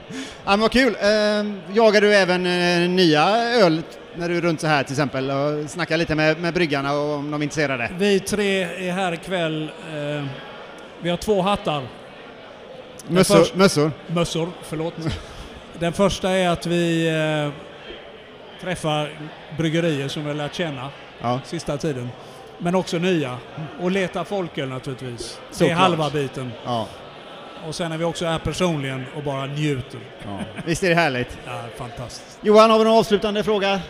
men 0.44 0.60
vad 0.60 0.70
kul. 0.70 0.96
Eh, 1.00 1.06
jagar 1.76 2.00
du 2.00 2.14
även 2.14 2.46
eh, 2.46 2.90
nya 2.90 3.36
öl 3.36 3.82
när 4.16 4.28
du 4.28 4.36
är 4.36 4.40
runt 4.40 4.60
så 4.60 4.66
här 4.66 4.82
till 4.82 4.92
exempel 4.92 5.30
och 5.30 5.70
snackar 5.70 5.96
lite 5.96 6.14
med, 6.14 6.40
med 6.40 6.54
bryggarna 6.54 6.92
och 6.92 7.14
om 7.14 7.30
de 7.30 7.40
är 7.40 7.44
intresserade? 7.44 7.90
Vi 7.98 8.20
tre 8.20 8.62
är 8.88 8.92
här 8.92 9.12
ikväll. 9.12 9.62
Eh, 9.94 10.24
vi 11.00 11.10
har 11.10 11.16
två 11.16 11.42
hattar. 11.42 11.82
Mössor? 13.08 13.36
först- 13.38 13.54
mössor. 13.54 13.90
Mössor, 14.06 14.48
förlåt. 14.62 14.94
Den 15.78 15.92
första 15.92 16.30
är 16.30 16.48
att 16.48 16.66
vi 16.66 17.08
eh, 17.08 17.52
träffar 18.62 19.10
bryggerier 19.58 20.08
som 20.08 20.22
vi 20.22 20.28
har 20.28 20.36
lärt 20.36 20.54
känna 20.54 20.88
Ja. 21.20 21.40
sista 21.44 21.76
tiden. 21.76 22.08
Men 22.58 22.74
också 22.74 22.98
nya. 22.98 23.38
Och 23.80 23.90
letar 23.90 24.24
folköl 24.24 24.68
naturligtvis. 24.68 25.38
Det 25.48 25.54
är 25.54 25.58
Såklart. 25.58 25.78
halva 25.78 26.10
biten. 26.10 26.52
Ja. 26.64 26.88
Och 27.66 27.74
sen 27.74 27.92
är 27.92 27.98
vi 27.98 28.04
också 28.04 28.26
här 28.26 28.38
personligen 28.38 29.04
och 29.16 29.22
bara 29.22 29.46
njuter. 29.46 30.00
ja. 30.26 30.38
Visst 30.66 30.82
är 30.82 30.88
det 30.88 30.94
härligt? 30.94 31.38
Ja, 31.46 31.60
fantastiskt. 31.76 32.38
Johan, 32.42 32.70
har 32.70 32.78
vi 32.78 32.84
någon 32.84 32.98
avslutande 32.98 33.44
fråga? 33.44 33.80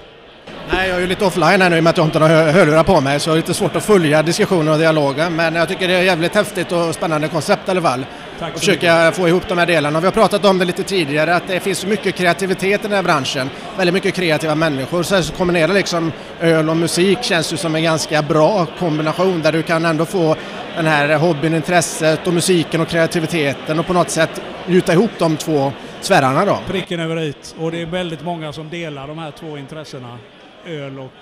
Nej, 0.73 0.89
jag 0.89 0.97
är 0.97 1.01
ju 1.01 1.07
lite 1.07 1.25
offline 1.25 1.63
här 1.63 1.71
nu 1.71 1.77
i 1.77 1.81
och 1.81 1.85
med 1.85 1.91
att 1.91 1.97
jag 1.97 2.07
inte 2.07 2.19
har 2.19 2.29
hörlurar 2.29 2.85
på 2.85 3.01
mig 3.01 3.21
så 3.21 3.29
jag 3.29 3.33
har 3.33 3.37
lite 3.37 3.55
svårt 3.55 3.77
att 3.77 3.85
följa 3.85 4.23
diskussionen 4.23 4.69
och 4.69 4.79
dialogen. 4.79 5.37
Men 5.37 5.55
jag 5.55 5.69
tycker 5.69 5.89
det 5.89 5.95
är 5.95 6.03
jävligt 6.03 6.35
häftigt 6.35 6.73
och 6.73 6.95
spännande 6.95 7.29
koncept 7.29 7.69
i 7.69 7.71
alla 7.71 7.83
fall. 7.83 8.07
Och 8.53 8.59
försöka 8.59 9.13
få 9.13 9.29
ihop 9.29 9.49
de 9.49 9.59
här 9.59 9.67
delarna. 9.67 10.01
Vi 10.01 10.07
har 10.07 10.13
pratat 10.13 10.45
om 10.45 10.59
det 10.59 10.65
lite 10.65 10.83
tidigare 10.83 11.35
att 11.35 11.49
det 11.49 11.61
finns 11.61 11.79
så 11.79 11.87
mycket 11.87 12.15
kreativitet 12.15 12.81
i 12.81 12.83
den 12.83 12.93
här 12.93 13.03
branschen. 13.03 13.51
Väldigt 13.77 13.95
mycket 13.95 14.15
kreativa 14.15 14.55
människor. 14.55 15.03
Så 15.03 15.15
att 15.15 15.37
kombinera 15.37 15.73
liksom 15.73 16.13
öl 16.41 16.71
och 16.71 16.77
musik 16.77 17.23
känns 17.23 17.53
ju 17.53 17.57
som 17.57 17.75
en 17.75 17.83
ganska 17.83 18.23
bra 18.23 18.67
kombination 18.79 19.43
där 19.43 19.53
du 19.53 19.63
kan 19.63 19.85
ändå 19.85 20.05
få 20.05 20.37
den 20.77 20.87
här 20.87 21.19
hobbyn, 21.19 21.55
intresset 21.55 22.27
och 22.27 22.33
musiken 22.33 22.81
och 22.81 22.89
kreativiteten 22.89 23.79
och 23.79 23.87
på 23.87 23.93
något 23.93 24.11
sätt 24.11 24.43
gjuta 24.67 24.93
ihop 24.93 25.11
de 25.19 25.37
två 25.37 25.73
sfärerna 26.01 26.45
då. 26.45 26.59
Pricken 26.67 27.01
över 27.01 27.21
i. 27.21 27.35
Och 27.59 27.71
det 27.71 27.83
är 27.83 27.87
väldigt 27.87 28.23
många 28.23 28.53
som 28.53 28.71
delar 28.71 29.09
de 29.09 29.19
här 29.19 29.31
två 29.31 29.59
intressena. 29.59 30.19
Öl 30.67 30.99
och 30.99 31.13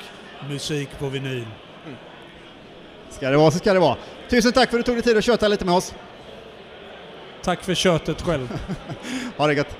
musik 0.48 0.88
på 0.98 1.08
vinyl. 1.08 1.46
Ska 3.10 3.30
det 3.30 3.36
vara 3.36 3.50
så 3.50 3.58
ska 3.58 3.72
det 3.72 3.80
vara. 3.80 3.96
Tusen 4.30 4.52
tack 4.52 4.70
för 4.70 4.78
att 4.78 4.84
du 4.84 4.92
tog 4.92 4.96
dig 4.96 5.02
tid 5.02 5.16
att 5.16 5.24
köta 5.24 5.48
lite 5.48 5.64
med 5.64 5.74
oss. 5.74 5.94
Tack 7.44 7.62
för 7.64 7.75
köttet 7.75 8.22
själv. 8.22 8.49
Ha 9.37 9.46
det 9.46 9.54
gött. 9.54 9.76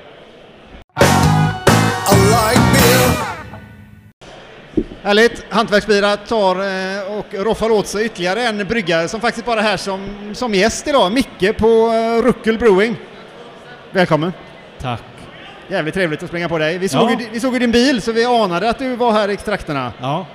Härligt! 5.03 5.45
Hantverksbira 5.51 6.17
tar 6.17 6.57
eh, 6.57 7.19
och 7.19 7.35
roffar 7.35 7.71
åt 7.71 7.87
sig 7.87 8.07
ytterligare 8.07 8.43
en 8.43 8.67
bryggare 8.69 9.09
som 9.09 9.21
faktiskt 9.21 9.47
bara 9.47 9.61
är 9.61 9.65
här 9.65 9.77
som, 9.77 10.01
som 10.35 10.55
gäst 10.55 10.89
idag. 10.89 11.13
Micke 11.13 11.57
på 11.59 11.67
eh, 11.67 12.23
Ruckel 12.23 12.59
Brewing. 12.59 12.97
Välkommen! 13.91 14.33
Tack. 14.81 15.03
Jävligt 15.69 15.95
trevligt 15.95 16.23
att 16.23 16.29
springa 16.29 16.49
på 16.49 16.59
dig. 16.59 16.79
Vi 16.79 16.89
såg, 16.89 17.11
Ja. 17.11 17.17
ju, 17.21 17.27
vi 17.33 17.41
såg 17.41 17.53
ju 17.53 17.59
din 17.59 17.71
bil 17.73 18.03
så 18.03 18.13
vi 18.13 18.25
anade 18.25 18.71
att 18.71 18.79
du 18.79 18.97
var 18.97 19.13
här 19.13 19.29
i 19.31 19.37
trakterna. 19.37 19.93
Ja. 20.01 20.27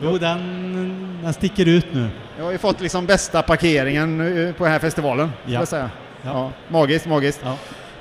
Jo, 0.00 0.18
den, 0.18 1.18
den 1.22 1.32
sticker 1.32 1.68
ut 1.68 1.86
nu. 1.94 2.08
Jag 2.38 2.44
har 2.44 2.52
ju 2.52 2.58
fått 2.58 2.80
liksom 2.80 3.06
bästa 3.06 3.42
parkeringen 3.42 4.20
eh, 4.48 4.54
på 4.54 4.64
den 4.64 4.72
här 4.72 4.78
festivalen. 4.80 5.32
Ja. 5.44 5.52
Ja. 5.52 5.58
Jag 5.60 5.68
säga. 5.68 5.90
Ja. 6.26 6.32
Ja. 6.34 6.52
magiskt, 6.68 7.06
magiskt. 7.06 7.40
Ja. 7.44 7.56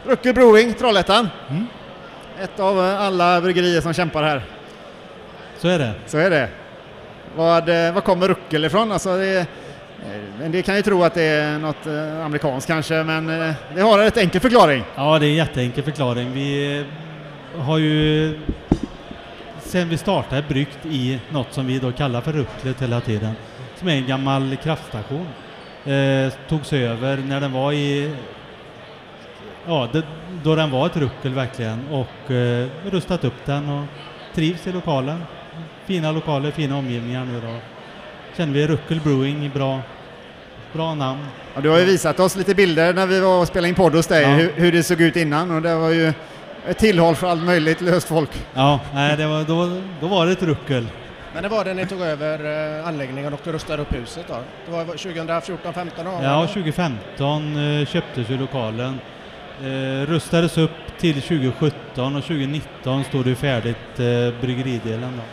Ruckel 0.05 0.33
Brewing, 0.33 0.73
Trollhättan. 0.73 1.29
Mm. 1.49 1.67
Ett 2.41 2.59
av 2.59 2.79
eh, 2.79 3.01
alla 3.01 3.41
bryggerier 3.41 3.81
som 3.81 3.93
kämpar 3.93 4.23
här. 4.23 4.41
Så 5.57 5.67
är 5.67 5.79
det. 5.79 5.93
Så 6.05 6.17
är 6.17 6.29
det. 6.29 6.49
Vad, 7.35 7.69
eh, 7.69 7.93
vad 7.93 8.03
kommer 8.03 8.27
Ruckel 8.27 8.65
ifrån? 8.65 8.91
Alltså 8.91 9.17
det, 9.17 9.39
eh, 9.39 9.45
men 10.39 10.51
det 10.51 10.61
kan 10.61 10.75
ju 10.75 10.81
tro 10.81 11.03
att 11.03 11.13
det 11.13 11.23
är 11.23 11.59
något 11.59 11.87
eh, 11.87 12.25
amerikanskt 12.25 12.67
kanske, 12.67 13.03
men 13.03 13.29
eh, 13.29 13.53
det 13.75 13.81
har 13.81 13.99
en 13.99 14.05
rätt 14.05 14.17
enkel 14.17 14.41
förklaring. 14.41 14.83
Ja, 14.95 15.19
det 15.19 15.25
är 15.25 15.29
en 15.29 15.35
jätteenkel 15.35 15.83
förklaring. 15.83 16.31
Vi 16.33 16.79
eh, 16.79 17.61
har 17.61 17.77
ju 17.77 18.39
sen 19.59 19.89
vi 19.89 19.97
startade 19.97 20.41
bryggt 20.41 20.85
i 20.85 21.19
något 21.29 21.53
som 21.53 21.67
vi 21.67 21.79
då 21.79 21.91
kallar 21.91 22.21
för 22.21 22.33
Rucklet 22.33 22.81
hela 22.81 23.01
tiden. 23.01 23.31
Som 23.79 23.87
är 23.87 23.95
en 23.95 24.07
gammal 24.07 24.57
kraftstation. 24.63 25.27
Eh, 25.85 26.33
togs 26.49 26.73
över 26.73 27.17
när 27.17 27.41
den 27.41 27.51
var 27.51 27.71
i 27.73 28.11
Ja, 29.67 29.87
det, 29.93 30.03
då 30.43 30.55
den 30.55 30.71
var 30.71 30.85
ett 30.85 30.97
ruckel 30.97 31.33
verkligen 31.33 31.87
och 31.91 32.31
eh, 32.31 32.67
rustat 32.91 33.23
upp 33.23 33.45
den 33.45 33.69
och 33.69 33.85
trivs 34.35 34.67
i 34.67 34.71
lokalen. 34.71 35.23
Fina 35.85 36.11
lokaler, 36.11 36.51
fina 36.51 36.77
omgivningar 36.77 37.25
nu 37.25 37.41
då. 37.41 37.55
Känner 38.37 38.53
vi 38.53 38.67
Ruckel 38.67 38.99
Brewing, 38.99 39.51
bra, 39.53 39.79
bra 40.73 40.93
namn. 40.95 41.25
Ja, 41.55 41.61
du 41.61 41.69
har 41.69 41.79
ju 41.79 41.85
visat 41.85 42.19
oss 42.19 42.35
lite 42.35 42.55
bilder 42.55 42.93
när 42.93 43.05
vi 43.07 43.19
var 43.19 43.41
och 43.41 43.47
spelade 43.47 43.69
in 43.69 43.75
podd 43.75 43.95
hos 43.95 44.07
dig, 44.07 44.21
Ja. 44.21 44.29
hur, 44.29 44.51
hur 44.55 44.71
det 44.71 44.83
såg 44.83 45.01
ut 45.01 45.15
innan 45.15 45.51
och 45.51 45.61
det 45.61 45.75
var 45.75 45.89
ju 45.89 46.13
ett 46.67 46.77
tillhåll 46.77 47.15
för 47.15 47.27
allt 47.27 47.43
möjligt 47.43 47.81
löst 47.81 48.07
folk. 48.07 48.29
Ja, 48.53 48.79
nej, 48.93 49.17
det 49.17 49.27
var, 49.27 49.43
då, 49.43 49.81
då 50.01 50.07
var 50.07 50.25
det 50.25 50.31
ett 50.31 50.43
ruckel. 50.43 50.87
Men 51.35 51.43
det 51.43 51.49
var 51.49 51.63
det 51.65 51.73
ni 51.73 51.85
tog 51.85 52.01
över 52.01 52.39
eh, 52.79 52.87
anläggningen 52.87 53.33
och 53.33 53.47
rustade 53.47 53.81
upp 53.81 53.93
huset 53.93 54.25
då? 54.27 54.35
Det 54.65 54.71
var 54.71 54.85
2014, 54.85 55.73
15 55.73 56.07
år? 56.07 56.23
Ja, 56.23 56.47
2015 56.47 57.79
eh, 57.79 57.85
köptes 57.85 58.29
ju 58.29 58.37
lokalen. 58.37 58.99
Eh, 59.63 60.05
rustades 60.07 60.57
upp 60.57 60.71
till 60.99 61.21
2017 61.21 62.15
och 62.15 62.21
2019 62.23 63.03
stod 63.03 63.25
det 63.25 63.35
färdigt 63.35 63.99
eh, 63.99 64.41
bryggeridelen 64.41 65.17
då. 65.17 65.23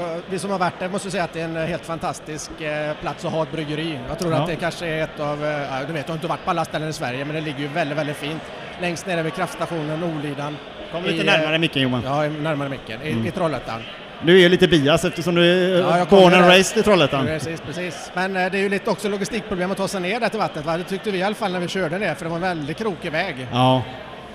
Ja, 0.00 0.16
vi 0.30 0.38
som 0.38 0.50
har 0.50 0.58
varit 0.58 0.78
där 0.78 0.88
måste 0.88 1.10
säga 1.10 1.24
att 1.24 1.32
det 1.32 1.40
är 1.40 1.44
en 1.44 1.56
helt 1.56 1.84
fantastisk 1.84 2.60
eh, 2.60 2.94
plats 3.00 3.24
att 3.24 3.32
ha 3.32 3.42
ett 3.42 3.52
bryggeri. 3.52 3.98
Jag 4.08 4.18
tror 4.18 4.32
Ja. 4.32 4.38
att 4.38 4.46
det 4.46 4.56
kanske 4.56 4.86
är 4.86 5.02
ett 5.04 5.20
av, 5.20 5.44
eh, 5.44 5.86
du 5.86 5.92
vet 5.92 6.02
jag 6.06 6.08
har 6.08 6.14
inte 6.14 6.26
varit 6.26 6.44
på 6.44 6.50
alla 6.50 6.64
ställen 6.64 6.88
i 6.88 6.92
Sverige 6.92 7.24
men 7.24 7.34
det 7.34 7.40
ligger 7.40 7.58
ju 7.58 7.68
väldigt, 7.68 7.98
väldigt 7.98 8.16
fint. 8.16 8.42
Längst 8.80 9.06
nere 9.06 9.22
vid 9.22 9.34
kraftstationen 9.34 10.04
Olidan. 10.04 10.56
Kom 10.92 11.04
I, 11.04 11.08
lite 11.12 11.32
eh, 11.32 11.38
närmare 11.38 11.58
micken 11.58 11.82
Johan. 11.82 12.02
Ja, 12.04 12.22
närmare 12.28 12.68
micken. 12.68 13.02
I, 13.02 13.28
i 13.28 13.30
Trollhättan. 13.30 13.82
Du 14.22 14.36
är 14.36 14.40
ju 14.40 14.48
lite 14.48 14.68
bias 14.68 15.04
eftersom 15.04 15.34
du 15.34 15.44
är 15.44 15.80
Ja, 15.80 15.98
jag 15.98 16.08
born 16.08 16.34
and 16.34 16.46
raised 16.46 16.78
i 16.78 16.82
Trollhättan. 16.82 17.26
Precis, 17.26 17.60
precis. 17.60 18.10
Men 18.14 18.36
eh, 18.36 18.50
det 18.50 18.58
är 18.58 18.62
ju 18.62 18.68
lite 18.68 18.90
också 18.90 19.08
logistikproblem 19.08 19.70
att 19.70 19.76
ta 19.76 19.88
sig 19.88 20.00
ner 20.00 20.20
där 20.20 20.28
till 20.28 20.38
vattnet. 20.38 20.64
Va? 20.64 20.76
Det 20.76 20.84
tyckte 20.84 21.10
vi 21.10 21.18
i 21.18 21.22
alla 21.22 21.34
fall 21.34 21.52
när 21.52 21.60
vi 21.60 21.68
körde 21.68 21.98
ner 21.98 22.14
för 22.14 22.24
det 22.24 22.28
var 22.28 22.36
en 22.36 22.42
väldigt 22.42 22.76
krokig 22.76 23.12
väg. 23.12 23.48
Ja, 23.52 23.82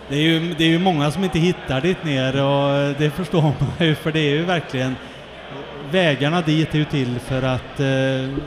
det 0.09 0.15
är, 0.15 0.21
ju, 0.21 0.53
det 0.53 0.63
är 0.63 0.67
ju 0.67 0.79
många 0.79 1.11
som 1.11 1.23
inte 1.23 1.39
hittar 1.39 1.81
dit 1.81 2.03
ner 2.03 2.43
och 2.43 2.93
det 2.97 3.09
förstår 3.09 3.41
man 3.59 3.87
ju 3.87 3.95
för 3.95 4.11
det 4.11 4.19
är 4.19 4.35
ju 4.35 4.43
verkligen 4.43 4.95
Vägarna 5.91 6.41
dit 6.41 6.73
är 6.73 6.77
ju 6.77 6.85
till 6.85 7.19
för 7.19 7.41
att 7.41 7.79
eh, 7.79 8.39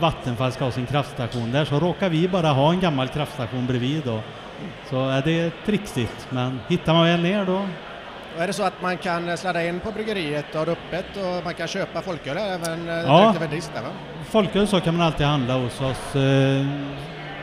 Vattenfall 0.00 0.52
ska 0.52 0.64
ha 0.64 0.72
sin 0.72 0.86
kraftstation 0.86 1.52
där 1.52 1.64
så 1.64 1.80
råkar 1.80 2.08
vi 2.08 2.28
bara 2.28 2.48
ha 2.48 2.70
en 2.70 2.80
gammal 2.80 3.08
kraftstation 3.08 3.66
bredvid 3.66 4.02
då. 4.04 4.20
Så 4.90 5.08
är 5.08 5.22
det 5.22 5.52
trixigt 5.66 6.26
men 6.30 6.60
hittar 6.68 6.94
man 6.94 7.04
väl 7.04 7.20
ner 7.20 7.44
då 7.44 7.66
Och 8.36 8.42
är 8.42 8.46
det 8.46 8.52
så 8.52 8.62
att 8.62 8.82
man 8.82 8.96
kan 8.96 9.28
eh, 9.28 9.36
sladda 9.36 9.64
in 9.66 9.80
på 9.80 9.90
bryggeriet 9.92 10.44
och 10.54 10.60
ha 10.66 10.72
öppet 10.72 11.06
och 11.16 11.44
man 11.44 11.54
kan 11.54 11.68
köpa 11.68 12.02
folköl 12.02 12.36
även 12.36 12.88
eh, 12.88 12.94
Ja. 12.94 13.20
direkt 13.20 13.36
över 13.36 13.48
disk 13.56 13.70
där 13.74 13.82
va? 13.82 13.88
Folköl 14.30 14.66
så 14.68 14.80
kan 14.80 14.96
man 14.96 15.06
alltid 15.06 15.26
handla 15.26 15.54
hos 15.54 15.80
oss. 15.80 16.16
Eh, 16.16 16.66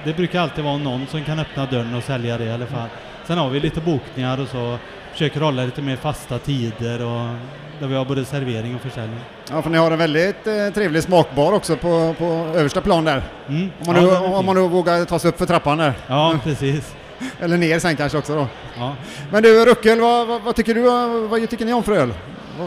Det 0.06 0.14
brukar 0.16 0.42
alltid 0.42 0.64
vara 0.64 0.78
någon 0.78 1.08
som 1.08 1.24
kan 1.24 1.40
öppna 1.40 1.66
dörren 1.66 1.96
och 1.96 2.04
sälja 2.04 2.38
det 2.38 2.44
i 2.44 2.52
alla 2.52 2.66
fall. 2.66 2.88
Sen 3.28 3.38
har 3.38 3.50
vi 3.50 3.60
lite 3.60 3.82
bokningar 3.82 4.40
och 4.42 4.48
så. 4.48 4.78
Försöker 5.12 5.42
hålla 5.42 5.64
lite 5.66 5.82
mer 5.82 5.96
fasta 5.96 6.40
tider 6.40 7.06
och 7.06 7.36
där 7.80 7.88
vi 7.88 7.96
har 7.96 8.06
både 8.06 8.26
servering 8.26 8.76
och 8.76 8.82
försäljning. 8.82 9.20
Ja, 9.52 9.62
för 9.62 9.70
ni 9.70 9.78
har 9.78 9.92
en 9.92 9.98
väldigt 9.98 10.48
eh, 10.48 10.54
trevlig 10.74 11.04
smakbar 11.04 11.54
också 11.54 11.76
på, 11.78 12.16
på 12.18 12.26
översta 12.56 12.82
plan 12.82 13.06
där. 13.06 13.22
Mm. 13.50 13.70
Om 13.80 13.94
man, 13.94 13.96
ja, 13.96 14.02
nu, 14.02 14.36
om 14.36 14.46
man 14.46 14.56
nu 14.56 14.62
vågar 14.68 15.06
ta 15.06 15.20
sig 15.20 15.30
upp 15.30 15.38
för 15.38 15.46
trappan 15.46 15.78
där. 15.78 15.94
Ja, 16.08 16.36
precis. 16.44 16.96
Eller 17.40 17.58
ner 17.58 17.80
sen 17.80 17.96
kanske 17.96 18.18
också 18.18 18.36
då. 18.36 18.48
Ja. 18.78 18.96
Men 19.32 19.44
du 19.44 19.66
Ruckel, 19.66 20.00
vad, 20.00 20.28
vad, 20.28 20.42
vad 20.42 20.56
tycker 20.56 20.74
du? 20.74 20.82
Vad, 21.28 21.50
tycker 21.50 21.66
ni 21.66 21.74
om 21.74 21.84
för 21.84 21.92
öl? 21.92 22.14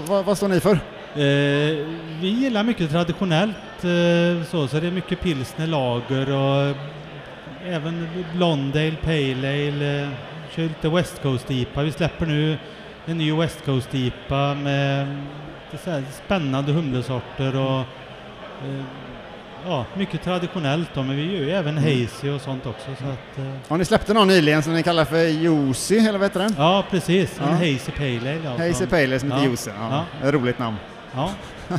Vad, 0.06 0.24
vad, 0.24 0.36
står 0.36 0.48
ni 0.48 0.60
för? 0.60 0.72
Eh, 0.72 1.86
vi 2.20 2.28
gillar 2.28 2.64
mycket 2.64 2.90
traditionellt 2.90 3.84
eh, 3.84 4.46
så, 4.50 4.68
så 4.68 4.80
det 4.80 4.86
är 4.86 4.90
mycket 4.90 5.20
pilsner, 5.20 5.66
lager 5.66 6.30
och 6.32 6.76
även 7.66 8.08
Blondale, 8.34 8.96
Pale 9.02 9.68
Ale, 9.68 10.02
eh, 10.02 10.08
kör 10.54 10.62
lite 10.62 10.88
West 10.88 11.22
Coast 11.22 11.50
IPA. 11.50 11.82
Vi 11.82 11.92
släpper 11.92 12.26
nu 12.26 12.58
en 13.06 13.18
ny 13.18 13.32
West 13.32 13.64
Coast 13.64 13.94
IPA 13.94 14.54
med 14.54 15.16
lite 15.72 15.84
så 15.84 16.02
spännande 16.24 16.72
humlesorter 16.72 17.56
och 17.56 17.78
eh, 17.78 18.84
ja, 19.66 19.84
mycket 19.96 20.22
traditionellt 20.22 20.88
då, 20.94 21.02
men 21.02 21.16
vi 21.16 21.22
gör 21.36 21.42
ju 21.44 21.50
även 21.50 21.78
hazy 21.78 22.30
och 22.34 22.40
sånt 22.40 22.66
också. 22.66 22.86
Så 22.86 23.04
att, 23.04 23.38
eh, 23.38 23.44
Har 23.68 23.78
ni 23.78 23.84
släppte 23.84 24.14
någon 24.14 24.28
nyligen 24.28 24.62
som 24.62 24.72
ni 24.74 24.82
kallar 24.82 25.04
för 25.04 25.24
Juicy, 25.24 25.98
eller 25.98 26.12
vad 26.18 26.22
heter 26.28 26.40
den? 26.40 26.54
ja, 26.58 26.84
precis. 26.90 27.38
En 27.40 27.44
Ja. 27.48 27.52
hazy 27.54 27.90
Pale 27.96 28.30
Ale. 28.56 28.68
Hazy 28.68 28.86
Pale 28.86 29.04
Ale 29.04 29.18
som 29.20 29.30
heter 29.30 29.42
Ja. 29.44 29.48
Juicy. 29.48 29.70
Ja. 29.90 30.04
Ett 30.28 30.34
roligt 30.34 30.58
namn. 30.58 30.76
Ja, 31.14 31.30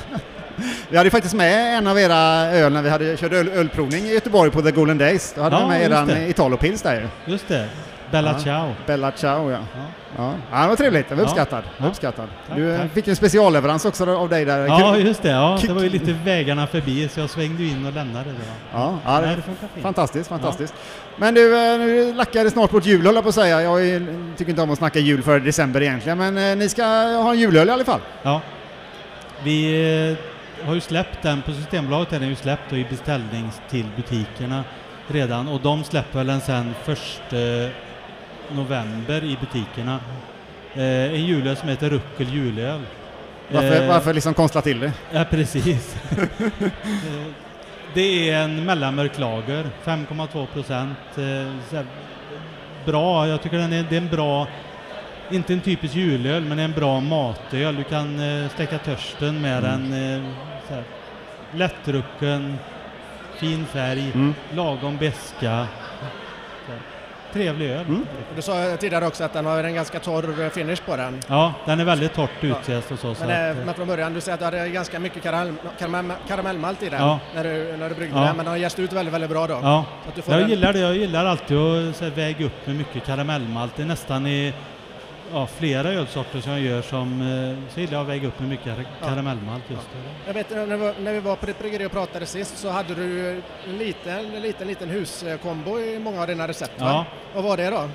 Vi 0.90 0.98
hade 0.98 1.08
ju 1.08 1.12
faktiskt 1.12 1.34
med 1.36 1.78
en 1.78 1.88
av 1.88 2.00
era 2.00 2.18
öl 2.52 2.74
när 2.74 2.82
vi 2.82 2.90
hade, 2.90 3.18
körde 3.18 3.38
öl, 3.38 3.50
ölprovning 3.50 4.06
i 4.06 4.14
Göteborg 4.14 4.52
på 4.52 4.62
The 4.62 4.72
Golden 4.72 4.98
Days. 4.98 5.34
Då 5.36 5.42
hade 5.42 5.56
Ja, 5.56 5.62
vi 5.62 5.68
med 5.68 5.82
eran. 5.82 6.10
Italopils 6.12 6.82
där 6.82 6.96
ju. 7.02 7.32
just 7.32 7.48
det. 7.48 7.68
Bella. 8.16 8.40
Ciao. 8.40 8.74
Bella 8.86 9.12
Ciao 9.12 9.52
ja. 9.52 9.58
Ja. 10.18 10.34
Ja, 10.52 10.62
det 10.62 10.68
var 10.68 10.76
trevligt. 10.76 11.10
Det 11.10 11.16
var 11.16 11.24
uppskattad. 11.24 11.64
Ja. 11.78 11.88
uppskattad. 11.88 12.28
Tack, 12.48 12.58
Du 12.58 12.78
tack. 12.78 12.92
fick 12.92 13.08
en 13.08 13.16
specialleverans 13.16 13.86
också 13.86 14.16
av 14.16 14.30
dig 14.30 14.46
där. 14.46 14.68
Ja, 14.68 14.98
just 14.98 15.22
det. 15.24 15.30
Ja, 15.30 15.60
det 15.62 15.74
var 15.74 15.84
ju 15.84 15.90
lite 15.90 16.16
vägarna 16.26 16.68
förbi 16.68 17.08
så 17.08 17.20
jag 17.20 17.30
svängde 17.30 17.64
in 17.64 17.86
och 17.86 17.94
lämnade 17.94 18.30
det. 18.30 18.46
Ja, 18.74 19.00
ja, 19.06 19.22
det 19.22 19.28
det. 19.76 19.82
Fantastiskt, 19.82 20.30
fantastiskt. 20.30 20.74
Men 21.18 21.34
du, 21.34 21.72
eh, 21.74 21.80
nu 21.80 22.14
lackar 22.14 22.44
det 22.44 22.52
snart 22.52 22.72
mot 22.72 22.86
jul 22.86 23.06
höll 23.06 23.16
jag 23.16 23.24
på 23.24 23.30
att 23.30 23.36
säga. 23.36 23.62
Jag 23.62 23.88
är, 23.88 24.06
tycker 24.38 24.50
inte 24.50 24.62
om 24.62 24.72
att 24.72 24.78
snacka 24.78 25.00
jul 25.00 25.22
före 25.24 25.40
december 25.40 25.82
egentligen, 25.82 26.18
men 26.18 26.38
eh, 26.38 26.56
ni 26.56 26.70
ska 26.70 26.84
ha 26.84 27.32
en 27.32 27.40
julöl 27.40 27.68
i 27.68 27.72
alla 27.72 27.86
fall. 27.86 28.02
Ja. 28.24 28.42
Vi 29.44 30.18
eh, 30.62 30.68
har 30.68 30.76
ju 30.76 30.82
släppt 30.82 31.22
den, 31.22 31.42
på 31.42 31.52
Systembolaget 31.52 32.14
är 32.14 32.20
den 32.20 32.30
ju 32.30 32.36
släppt 32.36 32.74
i 32.74 32.86
beställning 32.90 33.52
till 33.70 33.86
butikerna 33.96 34.64
redan 35.08 35.48
och 35.48 35.62
de 35.62 35.84
släpper 35.84 36.24
den 36.24 36.42
sen 36.42 36.74
1 36.86 37.00
november 38.52 39.24
i 39.24 39.38
butikerna. 39.42 40.00
Eh, 40.76 40.84
en 41.14 41.26
julöl 41.26 41.56
som 41.58 41.70
heter 41.70 41.90
Ruckel 41.90 42.34
julöl. 42.34 42.82
Varför, 43.52 43.82
Eh, 43.82 43.88
varför 43.88 44.14
liksom 44.14 44.34
konstla 44.34 44.62
till 44.62 44.80
det? 44.80 44.94
Ja, 45.12 45.26
precis. 45.30 45.96
Eh, 46.60 47.26
det 47.94 48.30
är 48.30 48.38
en 48.44 48.66
mellanmörk 48.66 49.20
lager, 49.20 49.66
5,2 49.84 50.46
procent. 50.46 50.98
Eh, 51.18 51.82
Bra, 52.86 53.28
jag 53.28 53.42
tycker 53.42 53.58
den 53.58 53.74
är, 53.74 53.86
det 53.90 53.96
är 53.96 54.02
en 54.02 54.10
bra, 54.10 54.48
inte 55.32 55.54
en 55.54 55.60
typisk 55.62 55.96
julöl, 55.96 56.44
men 56.44 56.60
en 56.60 56.72
bra 56.72 57.00
matöl. 57.00 57.76
Du 57.76 57.84
kan 57.84 58.20
eh, 58.20 58.50
släcka 58.56 58.78
törsten 58.78 59.42
med 59.42 59.64
den. 59.64 59.94
Eh, 59.94 60.80
lättdrucken, 61.56 62.58
fin 63.38 63.66
färg, 63.66 64.12
Mm. 64.14 64.34
lagom 64.56 64.98
beska. 64.98 65.68
Trevlig 67.36 67.70
öl. 67.70 67.86
Mm. 67.88 68.06
Du 68.36 68.42
sa 68.42 68.78
tidigare 68.80 69.08
också 69.08 69.24
att 69.24 69.34
den 69.34 69.46
har 69.46 69.64
en 69.64 69.74
ganska 69.76 70.00
torr 70.00 70.44
eh, 70.44 70.50
finish 70.50 70.78
på 70.86 70.96
den. 70.96 71.20
Ja, 71.28 71.54
den 71.66 71.80
är 71.80 71.86
väldigt 71.86 72.14
torrt 72.14 72.30
utjäst 72.44 72.92
och 72.92 73.00
så. 73.00 73.16
så 73.16 73.26
Men, 73.26 73.30
att, 73.50 73.56
eh, 73.56 73.60
eh, 73.60 73.66
men 73.66 73.74
från 73.76 73.88
början, 73.88 74.14
du 74.14 74.22
säger 74.22 74.34
att 74.34 74.40
du 74.40 74.46
hade 74.58 74.70
ganska 74.70 75.00
mycket 75.00 75.24
karamell, 75.24 75.54
karamell, 75.80 76.12
karamellmalt 76.28 76.84
i 76.84 76.90
den 76.90 77.00
Ja. 77.02 77.20
när, 77.36 77.44
du, 77.44 77.78
när 77.78 77.90
du 77.90 77.96
bryggde 77.96 78.18
Ja. 78.20 78.26
den, 78.26 78.36
men 78.36 78.46
den 78.46 78.52
har 78.52 78.58
jäst 78.58 78.80
ut 78.80 78.94
väldigt, 78.94 79.14
väldigt 79.14 79.30
bra 79.30 79.48
då. 79.48 79.54
ja. 79.64 79.86
Så 80.04 80.10
att 80.10 80.16
du 80.16 80.22
får 80.22 80.34
Jag 80.34 80.44
en- 80.44 80.50
gillar 80.50 80.74
det. 80.74 80.80
Jag 80.80 80.96
gillar 80.96 81.26
alltid 81.26 81.58
att 81.58 81.96
så 81.96 82.04
här, 82.04 82.12
väga 82.12 82.46
upp 82.46 82.68
med 82.68 82.76
mycket 82.76 83.06
karamellmalt. 83.06 83.74
Det 83.76 83.82
är 83.84 83.88
nästan 83.88 84.28
i 84.28 84.54
ja, 85.34 85.48
flera 85.48 85.90
ölsorter 85.90 86.42
som 86.42 86.52
jag 86.52 86.62
gör 86.62 86.82
som 86.82 87.22
eh, 87.22 87.74
så 87.74 87.80
gillar 87.80 87.94
jag 87.94 88.02
att 88.02 88.08
väga 88.08 88.28
upp 88.28 88.40
med 88.40 88.50
mycket 88.50 88.66
kar- 88.66 88.86
karamellmalt 89.08 89.64
just. 89.70 89.88
Jag 90.28 90.34
vet 90.34 90.50
när, 90.50 90.66
vi 90.66 90.76
var- 90.76 90.96
när 91.04 91.14
vi 91.14 91.20
var 91.20 91.36
på 91.36 91.46
ditt 91.46 91.60
bryggeri 91.60 91.86
och 91.86 91.92
pratade 91.92 92.26
sist 92.26 92.58
så 92.58 92.70
hade 92.70 92.96
du 92.96 93.30
en 93.68 93.78
liten, 93.78 94.36
en 94.36 94.42
liten, 94.42 94.68
liten 94.68 94.90
huskombo 94.90 95.80
i 95.80 96.00
många 96.00 96.22
av 96.22 96.28
dina 96.28 96.48
recept. 96.48 96.82
va? 96.82 96.88
Ja. 96.88 97.06
Vad 97.36 97.44
var 97.44 97.58
det 97.58 97.70
då? 97.70 97.90